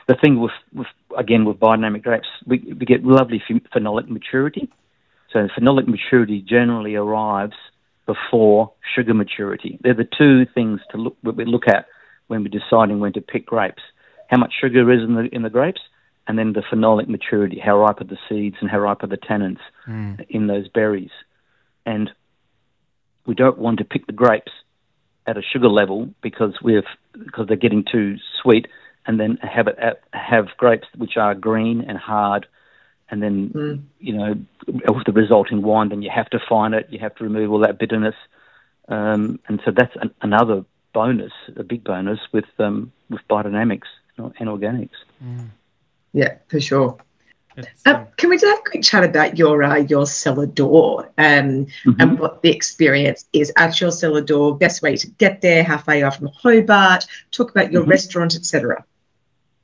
the 0.08 0.16
thing 0.16 0.40
with 0.40 0.52
with 0.74 0.88
again 1.18 1.46
with 1.46 1.60
biodynamic 1.60 2.04
grapes 2.04 2.28
we 2.46 2.60
we 2.60 2.86
get 2.86 3.04
lovely 3.04 3.42
phenolic 3.76 4.08
maturity. 4.08 4.70
So 5.32 5.48
phenolic 5.58 5.88
maturity 5.88 6.46
generally 6.48 6.96
arrives 6.96 7.56
before 8.06 8.72
sugar 8.96 9.14
maturity. 9.14 9.80
They're 9.82 9.94
the 9.94 10.08
two 10.18 10.46
things 10.54 10.82
to 10.92 10.98
look 10.98 11.18
we 11.24 11.46
look 11.46 11.68
at 11.68 11.88
when 12.28 12.44
we're 12.44 12.60
deciding 12.60 13.00
when 13.00 13.14
to 13.14 13.22
pick 13.22 13.46
grapes. 13.46 13.82
How 14.30 14.38
much 14.38 14.54
sugar 14.60 14.92
is 14.92 15.02
in 15.02 15.16
the 15.16 15.30
in 15.32 15.42
the 15.42 15.50
grapes, 15.50 15.82
and 16.28 16.38
then 16.38 16.54
the 16.54 16.62
phenolic 16.62 17.08
maturity, 17.08 17.60
how 17.60 17.78
ripe 17.78 18.02
are 18.02 18.06
the 18.06 18.18
seeds 18.30 18.56
and 18.62 18.70
how 18.70 18.80
ripe 18.80 19.04
are 19.04 19.08
the 19.08 19.18
tannins 19.18 19.60
mm. 19.88 20.26
in 20.30 20.48
those 20.48 20.68
berries. 20.68 21.12
And 21.86 22.10
we 23.26 23.36
don't 23.36 23.58
want 23.58 23.80
to 23.80 23.86
pick 23.86 24.06
the 24.06 24.14
grapes 24.14 24.52
at 25.26 25.38
a 25.38 25.42
sugar 25.42 25.70
level 25.70 26.10
because 26.22 26.54
we've 26.62 26.84
because 27.14 27.48
they're 27.48 27.58
getting 27.58 27.84
too 27.90 28.18
sweet, 28.42 28.68
and 29.06 29.20
then 29.20 29.38
have 29.38 29.68
it 29.68 29.78
at, 29.80 30.02
have 30.14 30.48
grapes 30.58 30.88
which 30.98 31.18
are 31.18 31.36
green 31.36 31.82
and 31.82 31.98
hard, 31.98 32.46
and 33.10 33.22
then 33.22 33.50
mm. 33.50 33.82
you 34.00 34.14
know 34.14 34.36
with 34.68 35.06
the 35.06 35.14
resulting 35.14 35.62
wine, 35.62 35.90
then 35.90 36.02
you 36.02 36.10
have 36.14 36.30
to 36.30 36.40
fine 36.50 36.74
it, 36.74 36.88
you 36.90 37.00
have 37.00 37.16
to 37.16 37.24
remove 37.24 37.52
all 37.52 37.60
that 37.60 37.80
bitterness, 37.80 38.16
um, 38.88 39.40
and 39.48 39.62
so 39.66 39.72
that's 39.72 39.96
an, 40.02 40.14
another 40.22 40.66
bonus, 40.94 41.34
a 41.56 41.64
big 41.64 41.84
bonus 41.84 42.20
with 42.32 42.46
um, 42.60 42.92
with 43.10 43.22
biodynamics 43.30 43.88
and 44.18 44.50
organics. 44.50 44.90
Mm. 45.24 45.50
Yeah, 46.14 46.38
for 46.48 46.60
sure. 46.60 46.98
Uh, 47.86 48.06
can 48.18 48.30
we 48.30 48.38
just 48.38 48.46
have 48.46 48.60
a 48.60 48.70
quick 48.70 48.84
chat 48.84 49.04
about 49.04 49.38
your 49.38 49.64
uh, 49.64 49.78
your 49.78 50.06
cellar 50.06 50.46
door 50.46 51.06
um, 51.18 51.66
mm-hmm. 51.66 51.92
and 52.00 52.20
what 52.20 52.42
the 52.42 52.50
experience 52.50 53.26
is 53.34 53.52
at 53.58 53.80
your 53.80 53.92
cellar 53.92 54.22
door? 54.22 54.58
Best 54.58 54.82
way 54.82 54.96
to 54.96 55.08
get 55.08 55.42
there? 55.42 55.64
How 55.64 55.78
far 55.78 55.96
you 55.96 56.06
are 56.06 56.12
from 56.12 56.30
Hobart? 56.34 57.06
Talk 57.32 57.52
about 57.52 57.72
your 57.72 57.84
mm-hmm. 57.84 57.92
restaurant, 57.92 58.36
etc. 58.36 58.84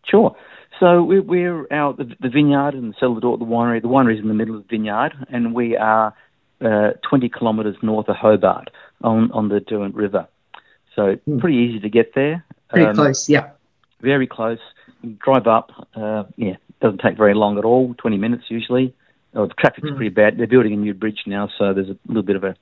Sure. 0.06 0.36
So 0.80 1.04
we're, 1.04 1.21
we're 1.21 1.67
out 1.73 1.97
the, 1.97 2.15
the 2.21 2.30
vineyard 2.30 2.73
and 2.73 2.93
the 2.93 2.97
cellar 2.99 3.19
door 3.19 3.34
at 3.34 3.39
the 3.39 3.45
winery. 3.45 3.82
The 3.82 3.89
winery 3.89 4.13
is 4.13 4.21
in 4.21 4.30
the 4.30 4.34
middle 4.34 4.56
of 4.56 4.63
the 4.63 4.78
vineyard, 4.78 5.13
and 5.30 5.54
we 5.54 5.75
are 5.75 6.15
uh, 6.62 6.91
20 7.08 7.30
kilometres 7.30 7.75
north 7.82 8.08
of 8.08 8.15
Hobart 8.15 8.69
on 9.02 9.32
on 9.32 9.49
the 9.49 9.60
Derwent 9.60 9.95
River. 9.95 10.28
So 10.95 11.15
mm. 11.28 11.39
pretty 11.39 11.58
easy 11.58 11.80
to 11.80 11.89
get 11.89 12.13
there. 12.13 12.45
Pretty 12.69 12.86
um, 12.86 12.95
close, 12.95 13.30
yeah. 13.30 13.52
Very 14.02 14.28
close. 14.28 14.60
Drive 15.18 15.48
up, 15.48 15.72
uh, 15.96 16.24
yeah, 16.36 16.54
It 16.70 16.80
doesn't 16.82 17.00
take 17.00 17.18
very 17.18 17.34
long 17.34 17.58
at 17.58 17.66
all, 17.66 17.94
20 17.98 18.18
minutes 18.18 18.44
usually. 18.50 18.94
Oh, 19.34 19.48
the 19.48 19.54
traffic's 19.54 19.88
mm. 19.88 19.96
pretty 19.96 20.10
bad. 20.10 20.38
They're 20.38 20.48
building 20.48 20.74
a 20.74 20.78
new 20.78 20.94
bridge 20.94 21.22
now, 21.26 21.50
so 21.58 21.74
there's 21.74 21.90
a 21.90 21.98
little 22.08 22.24
bit 22.24 22.36
of 22.36 22.44
a, 22.44 22.56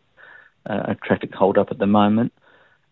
a 0.65 0.95
traffic 1.03 1.33
hold 1.33 1.57
up 1.57 1.71
at 1.71 1.79
the 1.79 1.87
moment. 1.87 2.33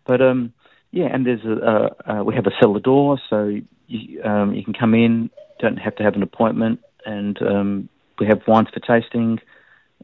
But 0.04 0.20
um, 0.20 0.52
yeah, 0.90 1.06
and 1.06 1.26
there's 1.26 1.44
a, 1.44 1.94
uh, 2.10 2.24
we 2.24 2.34
have 2.34 2.46
a 2.46 2.52
cellar 2.60 2.80
door, 2.80 3.18
so 3.28 3.60
you, 3.86 4.22
um, 4.22 4.54
you 4.54 4.64
can 4.64 4.72
come 4.72 4.94
in, 4.94 5.30
don't 5.60 5.76
have 5.76 5.96
to 5.96 6.02
have 6.02 6.14
an 6.14 6.22
appointment, 6.22 6.80
and 7.04 7.40
um, 7.42 7.88
we 8.18 8.26
have 8.26 8.40
wines 8.46 8.68
for 8.72 8.80
tasting. 8.80 9.38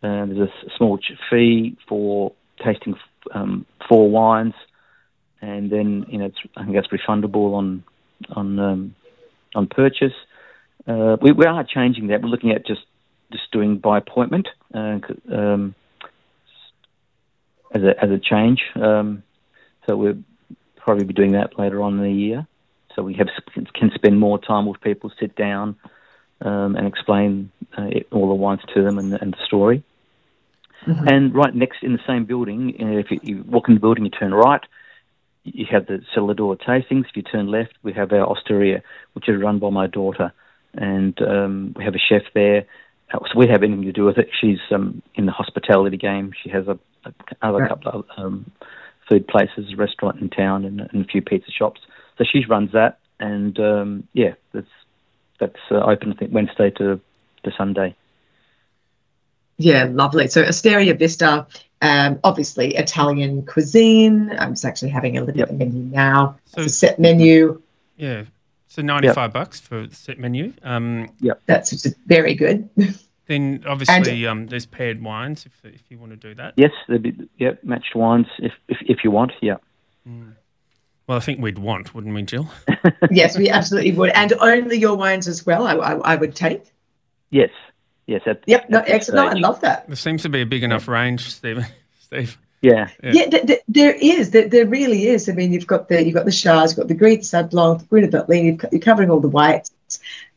Uh, 0.02 0.26
there's 0.26 0.48
a 0.48 0.70
small 0.76 0.98
fee 1.30 1.76
for 1.88 2.32
tasting 2.64 2.94
um, 3.32 3.66
four 3.88 4.10
wines, 4.10 4.54
and 5.40 5.70
then 5.70 6.04
you 6.08 6.18
know 6.18 6.26
it's, 6.26 6.38
I 6.56 6.64
think 6.64 6.74
that's 6.74 6.88
refundable 6.88 7.54
on 7.54 7.84
on 8.30 8.58
um, 8.58 8.94
on 9.54 9.66
purchase. 9.66 10.14
Uh, 10.86 11.16
we, 11.20 11.32
we 11.32 11.46
are 11.46 11.64
changing 11.64 12.08
that. 12.08 12.22
We're 12.22 12.28
looking 12.28 12.50
at 12.50 12.66
just 12.66 12.82
just 13.30 13.50
doing 13.50 13.78
by 13.78 13.98
appointment 13.98 14.48
uh, 14.74 14.98
um, 15.32 15.74
as 17.74 17.82
a 17.82 18.02
as 18.02 18.10
a 18.10 18.18
change. 18.18 18.62
Um, 18.74 19.22
so 19.86 19.96
we'll 19.96 20.22
probably 20.76 21.04
be 21.04 21.14
doing 21.14 21.32
that 21.32 21.58
later 21.58 21.82
on 21.82 21.98
in 21.98 22.02
the 22.02 22.12
year. 22.12 22.46
So 22.94 23.02
we 23.02 23.14
have 23.14 23.28
can 23.74 23.90
spend 23.94 24.18
more 24.18 24.38
time 24.38 24.66
with 24.66 24.80
people, 24.80 25.10
sit 25.18 25.34
down, 25.34 25.76
um, 26.40 26.76
and 26.76 26.86
explain 26.86 27.50
uh, 27.76 27.88
all 28.10 28.28
the 28.28 28.34
wines 28.34 28.60
to 28.74 28.82
them 28.82 28.98
and, 28.98 29.14
and 29.14 29.32
the 29.32 29.44
story. 29.46 29.82
Mm-hmm. 30.86 31.08
And 31.08 31.34
right 31.34 31.54
next 31.54 31.82
in 31.82 31.92
the 31.92 32.00
same 32.06 32.24
building, 32.24 32.76
uh, 32.80 32.98
if 32.98 33.10
you, 33.10 33.20
you, 33.22 33.44
walk 33.46 33.68
in 33.68 33.74
the 33.74 33.80
building, 33.80 34.04
you 34.04 34.10
turn 34.10 34.34
right. 34.34 34.62
You 35.44 35.66
have 35.70 35.86
the 35.86 36.00
cellar 36.14 36.34
door 36.34 36.56
tastings. 36.56 37.06
If 37.08 37.16
you 37.16 37.22
turn 37.22 37.48
left, 37.48 37.74
we 37.82 37.92
have 37.94 38.12
our 38.12 38.26
osteria, 38.28 38.82
which 39.14 39.28
is 39.28 39.40
run 39.40 39.58
by 39.58 39.70
my 39.70 39.86
daughter, 39.86 40.32
and 40.74 41.20
um, 41.22 41.74
we 41.76 41.84
have 41.84 41.94
a 41.94 41.98
chef 41.98 42.22
there. 42.34 42.66
Uh, 43.12 43.18
so 43.20 43.38
we 43.38 43.48
have 43.48 43.62
anything 43.62 43.82
to 43.82 43.92
do 43.92 44.04
with 44.04 44.18
it. 44.18 44.28
She's 44.40 44.60
um, 44.70 45.02
in 45.14 45.26
the 45.26 45.32
hospitality 45.32 45.96
game. 45.96 46.32
She 46.42 46.48
has 46.50 46.68
a, 46.68 46.78
a 47.04 47.12
other 47.42 47.66
couple 47.66 47.92
of 47.92 48.04
um, 48.16 48.50
food 49.08 49.26
places, 49.26 49.72
a 49.72 49.76
restaurant 49.76 50.20
in 50.20 50.30
town, 50.30 50.64
and, 50.64 50.80
and, 50.80 51.04
a 51.04 51.08
few 51.08 51.20
pizza 51.20 51.50
shops. 51.50 51.80
So 52.18 52.24
she 52.30 52.44
runs 52.46 52.72
that, 52.72 52.98
and 53.18 53.58
um, 53.58 54.08
yeah, 54.12 54.34
that's 54.52 54.66
that's 55.40 55.60
uh, 55.70 55.82
open 55.84 56.12
I 56.12 56.16
think 56.16 56.32
Wednesday 56.32 56.70
to 56.78 57.00
to 57.44 57.52
Sunday. 57.56 57.96
Yeah, 59.62 59.88
lovely. 59.90 60.26
So 60.26 60.42
Osteria 60.42 60.94
Vista, 60.94 61.46
um, 61.80 62.18
obviously 62.24 62.74
Italian 62.74 63.46
cuisine. 63.46 64.30
I'm 64.36 64.52
just 64.52 64.64
actually 64.64 64.90
having 64.90 65.16
a 65.18 65.24
look 65.24 65.36
yep. 65.36 65.48
at 65.48 65.58
the 65.58 65.64
menu 65.64 65.84
now. 65.84 66.36
So 66.46 66.62
it's 66.62 66.72
a 66.72 66.76
set 66.76 66.98
menu. 66.98 67.62
Yeah. 67.96 68.24
So 68.66 68.82
95 68.82 69.16
yep. 69.16 69.32
bucks 69.32 69.60
for 69.60 69.86
the 69.86 69.94
set 69.94 70.18
menu. 70.18 70.52
Um, 70.64 71.10
yep. 71.20 71.40
That's 71.46 71.86
very 72.06 72.34
good. 72.34 72.68
Then 73.26 73.62
obviously 73.68 74.24
and, 74.24 74.26
um, 74.26 74.46
there's 74.48 74.66
paired 74.66 75.00
wines 75.00 75.46
if, 75.46 75.72
if 75.72 75.80
you 75.88 75.96
want 75.96 76.10
to 76.10 76.16
do 76.16 76.34
that. 76.34 76.54
Yes, 76.56 76.72
there'd 76.88 77.02
be 77.02 77.14
yeah, 77.38 77.52
matched 77.62 77.94
wines 77.94 78.26
if, 78.40 78.52
if, 78.66 78.78
if 78.82 79.04
you 79.04 79.12
want, 79.12 79.30
yeah. 79.40 79.58
Mm. 80.06 80.32
Well, 81.06 81.18
I 81.18 81.20
think 81.20 81.40
we'd 81.40 81.58
want, 81.58 81.94
wouldn't 81.94 82.12
we, 82.12 82.22
Jill? 82.22 82.48
yes, 83.12 83.38
we 83.38 83.48
absolutely 83.48 83.92
would. 83.92 84.10
And 84.10 84.32
only 84.40 84.76
your 84.76 84.96
wines 84.96 85.28
as 85.28 85.46
well, 85.46 85.68
I, 85.68 85.74
I, 85.74 85.92
I 85.98 86.16
would 86.16 86.34
take. 86.34 86.64
Yes, 87.30 87.50
Yes. 88.06 88.22
At, 88.26 88.42
yep. 88.46 88.68
No, 88.68 88.80
excellent. 88.80 89.24
No, 89.24 89.30
I 89.30 89.40
love 89.40 89.60
that. 89.60 89.86
There 89.86 89.96
seems 89.96 90.22
to 90.22 90.28
be 90.28 90.42
a 90.42 90.46
big 90.46 90.62
enough 90.62 90.88
range, 90.88 91.30
Stephen. 91.30 91.66
Steve. 92.00 92.38
Yeah. 92.62 92.90
Yeah, 93.02 93.12
yeah 93.12 93.26
th- 93.26 93.46
th- 93.48 93.60
there 93.66 93.90
is. 93.92 94.30
There, 94.30 94.48
there, 94.48 94.66
really 94.66 95.08
is. 95.08 95.28
I 95.28 95.32
mean, 95.32 95.52
you've 95.52 95.66
got 95.66 95.88
the 95.88 96.00
you've 96.00 96.14
got 96.14 96.26
the 96.26 96.30
Chars, 96.30 96.70
you've 96.70 96.76
got 96.76 96.86
the 96.86 96.94
Gris 96.94 97.28
de 97.28 97.42
Blanc, 97.42 97.80
the 97.80 97.86
Gruner 97.86 98.06
Veltlin, 98.06 98.70
you're 98.70 98.80
covering 98.80 99.10
all 99.10 99.18
the 99.18 99.26
whites. 99.26 99.72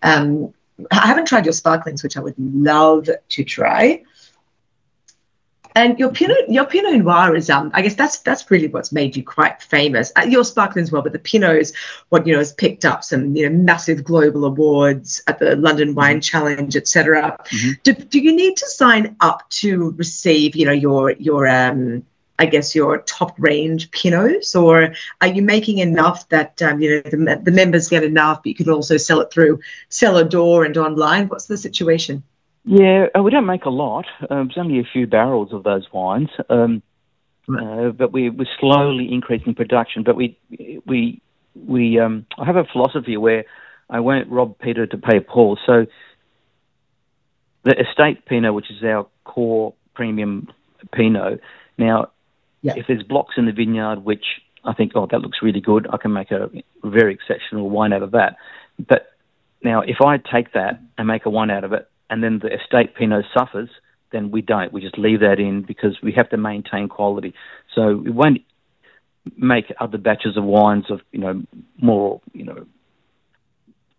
Um, 0.01 0.51
I 0.89 1.05
haven't 1.05 1.27
tried 1.27 1.45
your 1.45 1.53
sparklings, 1.53 2.01
which 2.01 2.17
I 2.17 2.21
would 2.21 2.33
love 2.39 3.09
to 3.29 3.43
try. 3.43 4.01
And 5.75 5.99
your 5.99 6.09
Pinot, 6.09 6.49
your 6.49 6.65
Pinot 6.65 6.95
Noir 6.95 7.35
is, 7.35 7.49
um, 7.49 7.69
I 7.73 7.81
guess 7.81 7.95
that's 7.95 8.19
that's 8.19 8.49
really 8.49 8.69
what's 8.69 8.93
made 8.93 9.17
you 9.17 9.23
quite 9.23 9.61
famous. 9.61 10.09
Uh, 10.15 10.21
your 10.21 10.45
sparkling 10.45 10.83
as 10.83 10.91
well, 10.91 11.01
but 11.01 11.11
the 11.11 11.19
Pinot 11.19 11.57
is 11.57 11.73
what 12.09 12.25
you 12.25 12.31
know 12.31 12.39
has 12.39 12.53
picked 12.53 12.85
up 12.85 13.03
some 13.03 13.35
you 13.35 13.49
know 13.49 13.57
massive 13.57 14.05
global 14.05 14.45
awards 14.45 15.21
at 15.27 15.37
the 15.39 15.57
London 15.57 15.89
mm-hmm. 15.89 15.97
Wine 15.97 16.21
Challenge, 16.21 16.77
etc. 16.77 17.37
Mm-hmm. 17.49 17.71
Do, 17.83 17.93
do 17.93 18.19
you 18.19 18.33
need 18.33 18.55
to 18.55 18.67
sign 18.67 19.17
up 19.19 19.49
to 19.49 19.91
receive 19.97 20.55
you 20.55 20.65
know 20.65 20.71
your 20.71 21.11
your 21.11 21.45
um, 21.45 22.05
I 22.39 22.45
guess 22.45 22.73
your 22.73 22.99
top 22.99 23.35
range 23.37 23.91
Pinots, 23.91 24.55
or 24.55 24.95
are 25.19 25.27
you 25.27 25.41
making 25.41 25.79
enough 25.79 26.29
that 26.29 26.61
um, 26.61 26.81
you 26.81 26.89
know 26.95 27.01
the, 27.01 27.41
the 27.43 27.51
members 27.51 27.89
get 27.89 28.05
enough, 28.05 28.43
but 28.43 28.47
you 28.47 28.55
can 28.55 28.69
also 28.69 28.95
sell 28.95 29.19
it 29.19 29.29
through 29.29 29.59
cellar 29.89 30.23
door 30.23 30.63
and 30.63 30.77
online? 30.77 31.27
What's 31.27 31.47
the 31.47 31.57
situation? 31.57 32.23
Yeah, 32.65 33.07
uh, 33.15 33.21
we 33.21 33.29
don't 33.29 33.45
make 33.45 33.65
a 33.65 33.69
lot. 33.69 34.05
Um, 34.29 34.47
there's 34.47 34.57
only 34.57 34.79
a 34.79 34.87
few 34.91 35.05
barrels 35.05 35.53
of 35.53 35.63
those 35.63 35.85
wines, 35.93 36.29
um, 36.49 36.81
uh, 37.47 37.89
but 37.89 38.11
we, 38.11 38.31
we're 38.31 38.47
slowly 38.59 39.07
increasing 39.13 39.53
production. 39.53 40.01
But 40.03 40.15
we 40.15 40.37
we 40.85 41.21
we 41.55 41.99
um, 41.99 42.25
I 42.39 42.45
have 42.45 42.55
a 42.55 42.63
philosophy 42.63 43.17
where 43.17 43.45
I 43.87 43.99
won't 43.99 44.31
rob 44.31 44.57
Peter 44.57 44.87
to 44.87 44.97
pay 44.97 45.19
Paul. 45.19 45.59
So 45.67 45.85
the 47.63 47.79
estate 47.79 48.25
Pinot, 48.25 48.55
which 48.55 48.71
is 48.71 48.83
our 48.83 49.07
core 49.25 49.75
premium 49.93 50.47
Pinot, 50.91 51.41
now 51.77 52.09
yeah. 52.63 52.73
if 52.77 52.87
there's 52.87 53.03
blocks 53.03 53.35
in 53.37 53.45
the 53.45 53.51
vineyard 53.51 54.03
which 54.03 54.25
I 54.63 54.73
think, 54.73 54.93
oh, 54.95 55.07
that 55.11 55.21
looks 55.21 55.37
really 55.43 55.61
good, 55.61 55.87
I 55.91 55.97
can 55.97 56.13
make 56.13 56.31
a 56.31 56.49
very 56.83 57.13
exceptional 57.13 57.69
wine 57.69 57.93
out 57.93 58.01
of 58.01 58.11
that. 58.11 58.37
But 58.79 59.11
now, 59.63 59.81
if 59.81 59.97
I 60.03 60.17
take 60.17 60.53
that 60.53 60.81
and 60.97 61.07
make 61.07 61.27
a 61.27 61.29
wine 61.29 61.51
out 61.51 61.63
of 61.63 61.73
it, 61.73 61.87
and 62.09 62.23
then 62.23 62.39
the 62.39 62.53
estate 62.53 62.95
Pinot 62.95 63.25
suffers, 63.37 63.69
then 64.11 64.31
we 64.31 64.41
don't. 64.41 64.71
We 64.71 64.81
just 64.81 64.97
leave 64.97 65.21
that 65.21 65.39
in 65.39 65.63
because 65.63 65.97
we 66.01 66.13
have 66.13 66.29
to 66.29 66.37
maintain 66.37 66.87
quality. 66.87 67.33
So 67.73 67.95
we 67.95 68.11
won't 68.11 68.41
make 69.37 69.73
other 69.79 69.97
batches 69.97 70.37
of 70.37 70.43
wines 70.43 70.85
of 70.89 71.01
you 71.11 71.19
know 71.19 71.43
more 71.81 72.21
you 72.33 72.43
know 72.43 72.65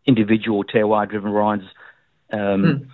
individual 0.06 0.62
terroir 0.64 1.08
driven 1.08 1.32
wines 1.32 1.64
um, 2.32 2.38
mm. 2.38 2.86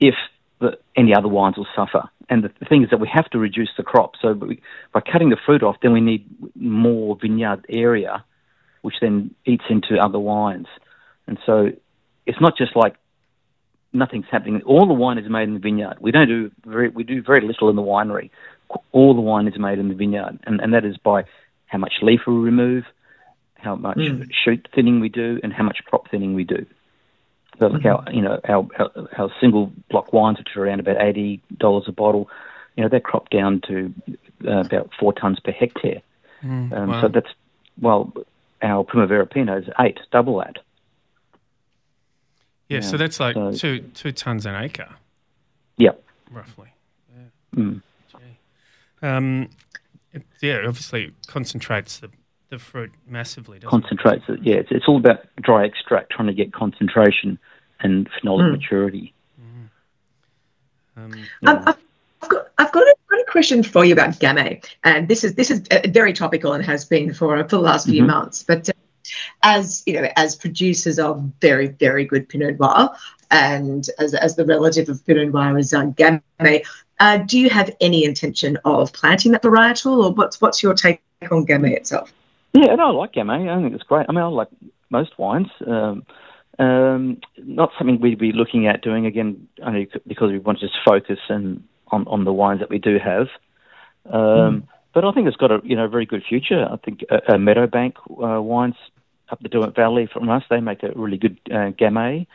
if 0.00 0.14
the, 0.60 0.78
any 0.96 1.14
other 1.14 1.28
wines 1.28 1.56
will 1.56 1.66
suffer. 1.74 2.08
And 2.28 2.44
the, 2.44 2.50
the, 2.60 2.66
thing 2.66 2.84
is 2.84 2.90
that 2.90 3.00
we 3.00 3.08
have 3.12 3.28
to 3.30 3.38
reduce 3.38 3.70
the 3.76 3.82
crop. 3.82 4.12
So 4.20 4.32
we, 4.32 4.62
by 4.92 5.00
cutting 5.00 5.30
the 5.30 5.36
fruit 5.44 5.62
off, 5.62 5.76
then 5.82 5.92
we 5.92 6.00
need 6.00 6.26
more 6.54 7.16
vineyard 7.20 7.66
area, 7.68 8.24
which 8.82 8.94
then 9.00 9.34
eats 9.44 9.64
into 9.68 9.96
other 9.96 10.18
wines. 10.18 10.68
And 11.26 11.38
so 11.44 11.70
it's 12.26 12.40
not 12.40 12.56
just 12.56 12.76
like 12.76 12.96
nothing's 13.92 14.26
happening. 14.30 14.62
All 14.62 14.86
the 14.86 14.94
wine 14.94 15.18
is 15.18 15.28
made 15.28 15.44
in 15.44 15.54
the 15.54 15.60
vineyard. 15.60 15.96
We 16.00 16.10
don't 16.10 16.28
do 16.28 16.50
very, 16.64 16.88
we 16.88 17.04
do 17.04 17.22
very 17.22 17.40
little 17.40 17.68
in 17.68 17.76
the 17.76 17.82
winery. 17.82 18.30
All 18.92 19.14
the 19.14 19.20
wine 19.20 19.48
is 19.48 19.58
made 19.58 19.78
in 19.78 19.88
the 19.88 19.94
vineyard, 19.94 20.38
and, 20.44 20.60
and 20.60 20.72
that 20.74 20.84
is 20.84 20.96
by 20.96 21.24
how 21.66 21.78
much 21.78 21.94
leaf 22.00 22.20
we 22.26 22.34
remove, 22.34 22.84
how 23.54 23.76
much 23.76 23.98
mm. 23.98 24.26
shoot 24.32 24.66
thinning 24.74 25.00
we 25.00 25.08
do, 25.08 25.40
and 25.42 25.52
how 25.52 25.64
much 25.64 25.78
crop 25.84 26.10
thinning 26.10 26.34
we 26.34 26.44
do. 26.44 26.64
So 27.58 27.66
like 27.66 27.82
mm-hmm. 27.82 28.08
our, 28.08 28.12
you 28.12 28.22
know, 28.22 28.40
our, 28.48 28.66
our, 28.78 28.90
our 29.18 29.30
single 29.40 29.72
block 29.90 30.12
wines, 30.12 30.38
which 30.38 30.56
are 30.56 30.64
around 30.64 30.80
about 30.80 31.00
eighty 31.00 31.42
dollars 31.58 31.84
a 31.86 31.92
bottle, 31.92 32.30
you 32.76 32.82
know, 32.82 32.88
they're 32.88 33.00
cropped 33.00 33.30
down 33.30 33.60
to 33.68 33.92
uh, 34.46 34.60
about 34.60 34.90
four 34.98 35.12
tons 35.12 35.38
per 35.38 35.52
hectare. 35.52 36.00
Mm, 36.42 36.72
um, 36.72 36.88
wow. 36.88 37.02
So 37.02 37.08
that's 37.08 37.30
well, 37.80 38.12
our 38.62 38.84
Primavera 38.84 39.26
Pinot 39.26 39.64
is 39.64 39.74
eight, 39.78 39.98
double 40.10 40.38
that. 40.38 40.58
Yeah, 42.72 42.80
so 42.80 42.96
that's 42.96 43.20
like 43.20 43.34
so, 43.34 43.52
two 43.52 43.80
two 43.94 44.12
tons 44.12 44.46
an 44.46 44.54
acre. 44.54 44.88
Yep. 45.78 46.02
Roughly. 46.30 46.68
Yeah. 47.14 47.60
Mm. 47.62 47.82
Um, 49.02 49.50
it, 50.12 50.22
yeah, 50.40 50.58
obviously 50.66 51.12
concentrates 51.26 51.98
the, 51.98 52.10
the 52.50 52.58
fruit 52.58 52.92
massively. 53.06 53.58
concentrates 53.58 54.24
it? 54.28 54.34
it. 54.34 54.42
Yeah, 54.42 54.54
it's, 54.56 54.70
it's 54.70 54.86
all 54.86 54.98
about 54.98 55.24
dry 55.40 55.64
extract, 55.64 56.12
trying 56.12 56.28
to 56.28 56.34
get 56.34 56.52
concentration 56.52 57.38
and 57.80 58.08
phenolic 58.10 58.48
mm. 58.48 58.52
maturity. 58.52 59.12
Mm. 59.40 59.68
Um, 61.04 61.24
yeah. 61.42 61.50
um, 61.50 61.74
I've 62.22 62.28
got, 62.28 62.46
I've 62.58 62.72
got 62.72 62.82
a, 62.82 62.94
got 63.10 63.20
a 63.20 63.24
question 63.30 63.62
for 63.62 63.84
you 63.84 63.92
about 63.92 64.10
Gamay, 64.20 64.64
and 64.84 65.08
this 65.08 65.24
is 65.24 65.34
this 65.34 65.50
is 65.50 65.62
uh, 65.70 65.80
very 65.88 66.12
topical 66.12 66.52
and 66.52 66.64
has 66.64 66.84
been 66.84 67.12
for 67.12 67.36
for 67.42 67.56
the 67.56 67.58
last 67.58 67.86
few 67.86 68.02
mm-hmm. 68.02 68.10
months. 68.12 68.44
But 68.44 68.68
uh, 68.68 68.72
as 69.42 69.82
you 69.86 69.94
know, 69.94 70.08
as 70.16 70.36
producers 70.36 70.98
of 70.98 71.20
very, 71.40 71.68
very 71.68 72.04
good 72.04 72.28
Pinot 72.28 72.58
Noir, 72.58 72.90
and 73.30 73.86
as, 73.98 74.14
as 74.14 74.36
the 74.36 74.44
relative 74.44 74.88
of 74.88 75.04
Pinot 75.06 75.32
Noir 75.32 75.58
is 75.58 75.72
uh, 75.72 75.86
Gamay, 75.86 76.64
uh, 77.00 77.18
do 77.18 77.38
you 77.38 77.50
have 77.50 77.74
any 77.80 78.04
intention 78.04 78.58
of 78.64 78.92
planting 78.92 79.32
that 79.32 79.42
varietal, 79.42 80.04
or 80.04 80.12
what's 80.12 80.40
what's 80.40 80.62
your 80.62 80.74
take 80.74 81.02
on 81.30 81.46
Gamay 81.46 81.76
itself? 81.76 82.12
Yeah, 82.52 82.74
no, 82.74 82.88
I 82.88 82.90
like 82.90 83.12
Gamay. 83.12 83.48
I 83.48 83.62
think 83.62 83.74
it's 83.74 83.84
great. 83.84 84.06
I 84.08 84.12
mean, 84.12 84.22
I 84.22 84.26
like 84.26 84.48
most 84.90 85.18
wines. 85.18 85.48
Um, 85.66 86.04
um, 86.58 87.18
not 87.38 87.72
something 87.78 88.00
we'd 88.00 88.18
be 88.18 88.32
looking 88.32 88.66
at 88.66 88.82
doing 88.82 89.06
again, 89.06 89.48
only 89.62 89.88
because 90.06 90.30
we 90.30 90.38
want 90.38 90.60
to 90.60 90.66
just 90.66 90.78
focus 90.84 91.18
and 91.28 91.64
on, 91.88 92.06
on 92.06 92.24
the 92.24 92.32
wines 92.32 92.60
that 92.60 92.70
we 92.70 92.78
do 92.78 92.98
have. 92.98 93.28
Um, 94.06 94.12
mm. 94.20 94.62
But 94.94 95.04
I 95.04 95.12
think 95.12 95.26
it's 95.26 95.36
got 95.36 95.50
a 95.50 95.60
you 95.64 95.76
know 95.76 95.88
very 95.88 96.06
good 96.06 96.22
future. 96.28 96.66
I 96.70 96.76
think 96.76 97.04
uh, 97.10 97.20
uh, 97.28 97.36
Meadowbank 97.36 97.94
uh, 98.10 98.42
wines 98.42 98.74
up 99.30 99.40
the 99.40 99.48
Derwent 99.48 99.74
Valley 99.74 100.08
from 100.12 100.28
us. 100.28 100.42
They 100.50 100.60
make 100.60 100.82
a 100.82 100.92
really 100.94 101.16
good 101.16 101.38
uh, 101.50 101.72
Gamay, 101.72 102.26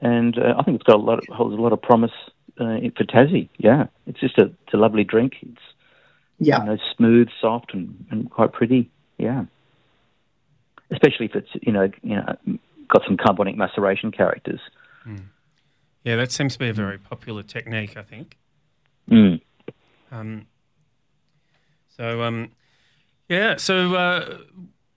and 0.00 0.38
uh, 0.38 0.54
I 0.58 0.62
think 0.62 0.76
it's 0.76 0.84
got 0.84 0.96
a 0.96 1.02
lot 1.02 1.18
of, 1.18 1.24
holds 1.34 1.56
a 1.56 1.60
lot 1.60 1.72
of 1.72 1.82
promise 1.82 2.12
uh, 2.60 2.78
for 2.96 3.04
Tassie. 3.04 3.48
Yeah, 3.58 3.86
it's 4.06 4.20
just 4.20 4.38
a 4.38 4.44
it's 4.44 4.74
a 4.74 4.76
lovely 4.76 5.04
drink. 5.04 5.34
It's 5.42 5.60
yeah, 6.38 6.60
you 6.60 6.66
know, 6.66 6.78
smooth, 6.96 7.28
soft, 7.40 7.74
and, 7.74 8.06
and 8.10 8.30
quite 8.30 8.52
pretty. 8.52 8.90
Yeah, 9.18 9.46
especially 10.90 11.26
if 11.26 11.34
it's 11.34 11.50
you 11.60 11.72
know 11.72 11.90
you 12.02 12.16
know 12.16 12.36
got 12.88 13.02
some 13.04 13.16
carbonic 13.16 13.56
maceration 13.56 14.12
characters. 14.12 14.60
Mm. 15.06 15.24
Yeah, 16.04 16.14
that 16.16 16.30
seems 16.30 16.52
to 16.52 16.58
be 16.60 16.68
a 16.68 16.72
very 16.72 16.98
popular 16.98 17.42
technique. 17.42 17.96
I 17.96 18.02
think. 18.02 18.36
Mm. 19.10 19.40
Um, 20.12 20.46
so 21.96 22.22
um, 22.22 22.50
yeah, 23.28 23.56
so 23.56 23.94
uh, 23.94 24.38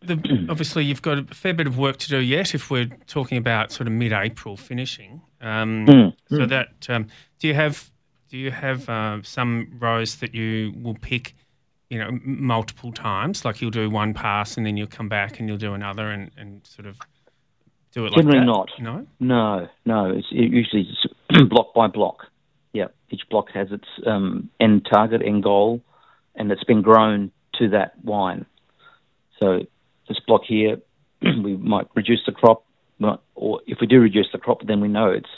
the, 0.01 0.45
obviously 0.49 0.85
you've 0.85 1.01
got 1.01 1.17
a 1.19 1.23
fair 1.35 1.53
bit 1.53 1.67
of 1.67 1.77
work 1.77 1.97
to 1.97 2.09
do 2.09 2.19
yet. 2.19 2.53
If 2.55 2.69
we're 2.69 2.89
talking 3.07 3.37
about 3.37 3.71
sort 3.71 3.87
of 3.87 3.93
mid-April 3.93 4.57
finishing, 4.57 5.21
um, 5.41 5.85
Mm. 5.87 6.13
so 6.29 6.45
that 6.45 6.89
um, 6.89 7.07
do 7.39 7.47
you 7.47 7.53
have 7.53 7.89
do 8.29 8.37
you 8.37 8.51
have 8.51 8.87
uh, 8.89 9.21
some 9.23 9.71
rows 9.79 10.15
that 10.17 10.33
you 10.35 10.73
will 10.81 10.95
pick? 10.95 11.35
You 11.89 11.97
know, 11.97 12.19
multiple 12.23 12.91
times. 12.91 13.43
Like 13.43 13.61
you'll 13.61 13.71
do 13.71 13.89
one 13.89 14.13
pass 14.13 14.57
and 14.57 14.63
then 14.65 14.77
you'll 14.77 14.85
come 14.85 15.09
back 15.09 15.39
and 15.39 15.49
you'll 15.49 15.57
do 15.57 15.73
another 15.73 16.11
and, 16.11 16.29
and 16.37 16.61
sort 16.63 16.85
of 16.87 16.99
do 17.93 18.05
it 18.05 18.11
like 18.11 18.17
Generally 18.27 18.39
that. 18.41 18.45
not. 18.45 18.69
No. 18.79 19.07
No, 19.19 19.67
no. 19.87 20.05
It's 20.15 20.27
it 20.31 20.51
usually 20.51 20.87
it's 20.87 21.43
block 21.49 21.73
by 21.73 21.87
block. 21.87 22.27
Yeah, 22.73 22.89
each 23.09 23.23
block 23.31 23.49
has 23.55 23.71
its 23.71 23.87
um, 24.05 24.51
end 24.59 24.87
target, 24.93 25.23
end 25.25 25.41
goal, 25.41 25.81
and 26.39 26.51
it's 26.51 26.63
been 26.63 26.81
grown 26.81 27.31
to 27.59 27.69
that 27.69 27.93
wine. 28.03 28.45
So 29.39 29.59
this 30.07 30.19
block 30.25 30.41
here, 30.47 30.77
we 31.21 31.55
might 31.57 31.87
reduce 31.95 32.21
the 32.25 32.31
crop, 32.31 32.63
or 33.35 33.61
if 33.67 33.77
we 33.81 33.87
do 33.87 33.99
reduce 33.99 34.27
the 34.31 34.39
crop, 34.39 34.65
then 34.65 34.81
we 34.81 34.87
know 34.87 35.11
it's 35.11 35.29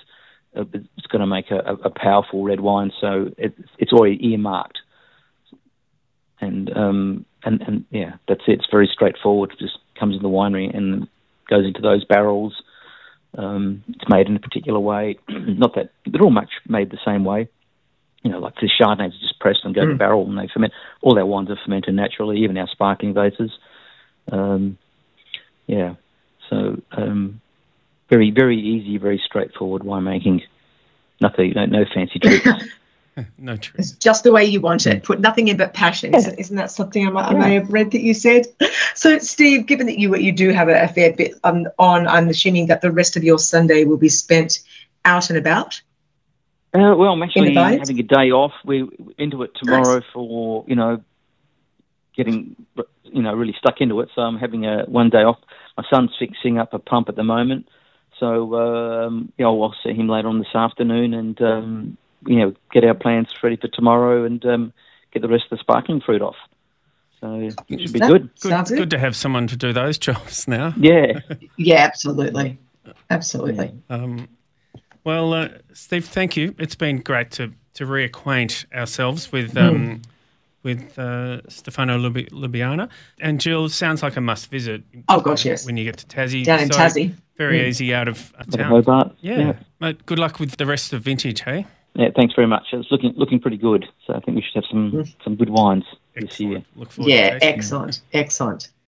it's 0.53 1.07
going 1.07 1.21
to 1.21 1.27
make 1.27 1.49
a, 1.51 1.59
a- 1.59 1.87
a 1.87 1.89
powerful 1.89 2.43
red 2.43 2.59
wine. 2.59 2.91
So 2.99 3.31
it, 3.37 3.53
it's 3.77 3.91
already 3.93 4.19
earmarked, 4.31 4.79
and 6.39 6.71
um, 6.75 7.25
and 7.43 7.61
and 7.61 7.85
yeah, 7.89 8.15
that's 8.27 8.41
it. 8.47 8.59
It's 8.59 8.67
very 8.71 8.89
straightforward. 8.91 9.51
It 9.53 9.59
just 9.59 9.77
comes 9.99 10.15
in 10.15 10.21
the 10.21 10.29
winery 10.29 10.75
and 10.75 11.07
goes 11.49 11.65
into 11.65 11.81
those 11.81 12.03
barrels. 12.05 12.61
Um, 13.37 13.83
it's 13.87 14.09
made 14.09 14.27
in 14.27 14.35
a 14.35 14.39
particular 14.39 14.79
way. 14.79 15.17
Not 15.29 15.75
that 15.75 15.91
they're 16.05 16.21
all 16.21 16.31
much 16.31 16.49
made 16.67 16.91
the 16.91 16.99
same 17.05 17.23
way. 17.23 17.47
You 18.23 18.31
know, 18.31 18.39
like 18.39 18.55
the 18.55 18.69
Chardonnays 18.79 19.15
are 19.15 19.19
just 19.19 19.39
pressed 19.39 19.61
and 19.63 19.73
go 19.73 19.85
to 19.85 19.95
barrel 19.95 20.27
and 20.27 20.37
they 20.37 20.47
ferment. 20.53 20.73
All 21.01 21.17
our 21.17 21.25
wines 21.25 21.49
are 21.49 21.57
fermented 21.63 21.95
naturally, 21.95 22.43
even 22.43 22.57
our 22.57 22.67
sparkling 22.67 23.13
bases. 23.13 23.51
Um, 24.31 24.77
yeah, 25.65 25.95
so 26.49 26.81
um, 26.91 27.41
very, 28.09 28.29
very 28.29 28.59
easy, 28.59 28.97
very 28.97 29.21
straightforward 29.25 29.81
winemaking. 29.81 30.43
Nothing, 31.19 31.53
no, 31.55 31.65
no 31.65 31.85
fancy 31.93 32.19
tricks. 32.19 32.47
No 33.37 33.57
truth. 33.57 33.79
It's 33.79 33.91
just 33.91 34.23
the 34.23 34.31
way 34.31 34.45
you 34.45 34.61
want 34.61 34.87
it. 34.87 35.03
Put 35.03 35.19
nothing 35.19 35.47
in 35.47 35.57
but 35.57 35.73
passion. 35.73 36.15
Isn't, 36.15 36.39
isn't 36.39 36.55
that 36.55 36.71
something 36.71 37.05
I, 37.05 37.09
might, 37.09 37.25
I 37.25 37.33
may 37.33 37.53
have 37.55 37.71
read 37.71 37.91
that 37.91 38.01
you 38.01 38.13
said? 38.13 38.47
So, 38.93 39.19
Steve, 39.19 39.67
given 39.67 39.87
that 39.87 39.99
you 39.99 40.13
you 40.17 40.33
do 40.33 40.49
have 40.49 40.67
a, 40.67 40.83
a 40.83 40.87
fair 40.87 41.13
bit 41.13 41.35
on, 41.45 41.67
on, 41.79 42.07
I'm 42.07 42.27
assuming 42.27 42.67
that 42.67 42.81
the 42.81 42.91
rest 42.91 43.15
of 43.15 43.23
your 43.23 43.39
Sunday 43.39 43.85
will 43.85 43.97
be 43.97 44.09
spent 44.09 44.59
out 45.05 45.29
and 45.29 45.39
about. 45.39 45.81
Uh, 46.73 46.95
well, 46.95 47.11
I'm 47.11 47.21
actually 47.23 47.53
having 47.53 47.99
a 47.99 48.03
day 48.03 48.31
off. 48.31 48.53
We're 48.63 48.87
into 49.17 49.43
it 49.43 49.51
tomorrow 49.55 50.01
for 50.13 50.63
you 50.67 50.75
know 50.75 51.03
getting 52.15 52.55
you 53.03 53.21
know 53.21 53.33
really 53.33 53.55
stuck 53.57 53.81
into 53.81 53.99
it. 53.99 54.09
So 54.15 54.21
I'm 54.21 54.37
having 54.37 54.65
a 54.65 54.83
one 54.85 55.09
day 55.09 55.23
off. 55.23 55.39
My 55.77 55.83
son's 55.89 56.11
fixing 56.17 56.57
up 56.57 56.73
a 56.73 56.79
pump 56.79 57.09
at 57.09 57.15
the 57.15 57.23
moment, 57.23 57.67
so 58.19 58.55
um, 58.55 59.31
you 59.37 59.43
know 59.45 59.61
I'll 59.61 59.75
see 59.83 59.93
him 59.93 60.07
later 60.07 60.29
on 60.29 60.39
this 60.39 60.55
afternoon 60.55 61.13
and 61.13 61.41
um, 61.41 61.97
you 62.25 62.37
know 62.39 62.53
get 62.71 62.83
our 62.85 62.93
plans 62.93 63.27
ready 63.43 63.57
for 63.57 63.67
tomorrow 63.67 64.23
and 64.23 64.43
um, 64.45 64.73
get 65.11 65.21
the 65.21 65.27
rest 65.27 65.45
of 65.51 65.57
the 65.57 65.61
sparkling 65.61 66.01
fruit 66.01 66.21
off. 66.21 66.35
So 67.19 67.35
it 67.35 67.55
should 67.81 67.93
be 67.93 67.99
That 67.99 68.09
good. 68.09 68.29
Good, 68.39 68.49
Sounds 68.49 68.69
good. 68.69 68.77
good. 68.79 68.89
to 68.91 68.99
have 68.99 69.15
someone 69.15 69.45
to 69.47 69.55
do 69.55 69.73
those 69.73 69.97
jobs 69.99 70.47
now. 70.47 70.73
Yeah. 70.77 71.19
Yeah, 71.55 71.77
absolutely. 71.81 72.57
Absolutely. 73.11 73.71
Um, 73.89 74.27
well, 75.03 75.33
uh, 75.33 75.49
Steve, 75.73 76.05
thank 76.05 76.35
you. 76.37 76.55
It's 76.57 76.75
been 76.75 76.99
great 77.01 77.31
to, 77.31 77.51
to 77.75 77.85
reacquaint 77.85 78.65
ourselves 78.73 79.31
with 79.31 79.55
um, 79.57 80.01
with 80.63 80.97
uh, 80.99 81.41
Stefano 81.49 81.97
Lubi- 81.97 82.29
Lubiana. 82.29 82.87
And 83.19 83.41
Jill, 83.41 83.67
sounds 83.69 84.03
like 84.03 84.15
a 84.17 84.21
must 84.21 84.51
visit. 84.51 84.83
Oh, 85.09 85.19
gosh, 85.19 85.43
yes. 85.45 85.65
When 85.65 85.75
you 85.77 85.83
get 85.83 85.97
to 85.97 86.05
Tassie. 86.05 86.43
Down 86.45 86.59
in 86.59 86.71
So, 86.71 86.77
Tassie. 86.79 87.13
Very 87.37 87.59
Mm. 87.61 87.67
easy 87.67 87.93
out 87.95 88.07
of 88.07 88.31
uh, 88.37 88.43
town. 88.43 88.69
Hobart. 88.69 89.15
Yeah. 89.21 89.53
Mate, 89.79 90.05
good 90.05 90.19
luck 90.19 90.39
with 90.39 90.57
the 90.57 90.65
rest 90.67 90.93
of 90.93 91.01
vintage, 91.01 91.41
hey? 91.41 91.65
Yeah, 91.95 92.09
thanks 92.15 92.35
very 92.35 92.45
much. 92.47 92.67
It's 92.71 92.89
looking 92.91 93.13
looking 93.17 93.39
pretty 93.39 93.57
good. 93.57 93.85
So 94.05 94.13
I 94.13 94.19
think 94.19 94.35
we 94.37 94.41
should 94.43 94.55
have 94.55 94.65
some 94.69 95.03
some 95.23 95.35
good 95.35 95.49
wines 95.49 95.83
this 96.15 96.39
year. 96.39 96.63
Look 96.75 96.91
forward 96.91 97.09
Yeah, 97.11 97.31
tasting 97.31 97.49
excellent. 97.49 98.01
Excellent. 98.13 98.69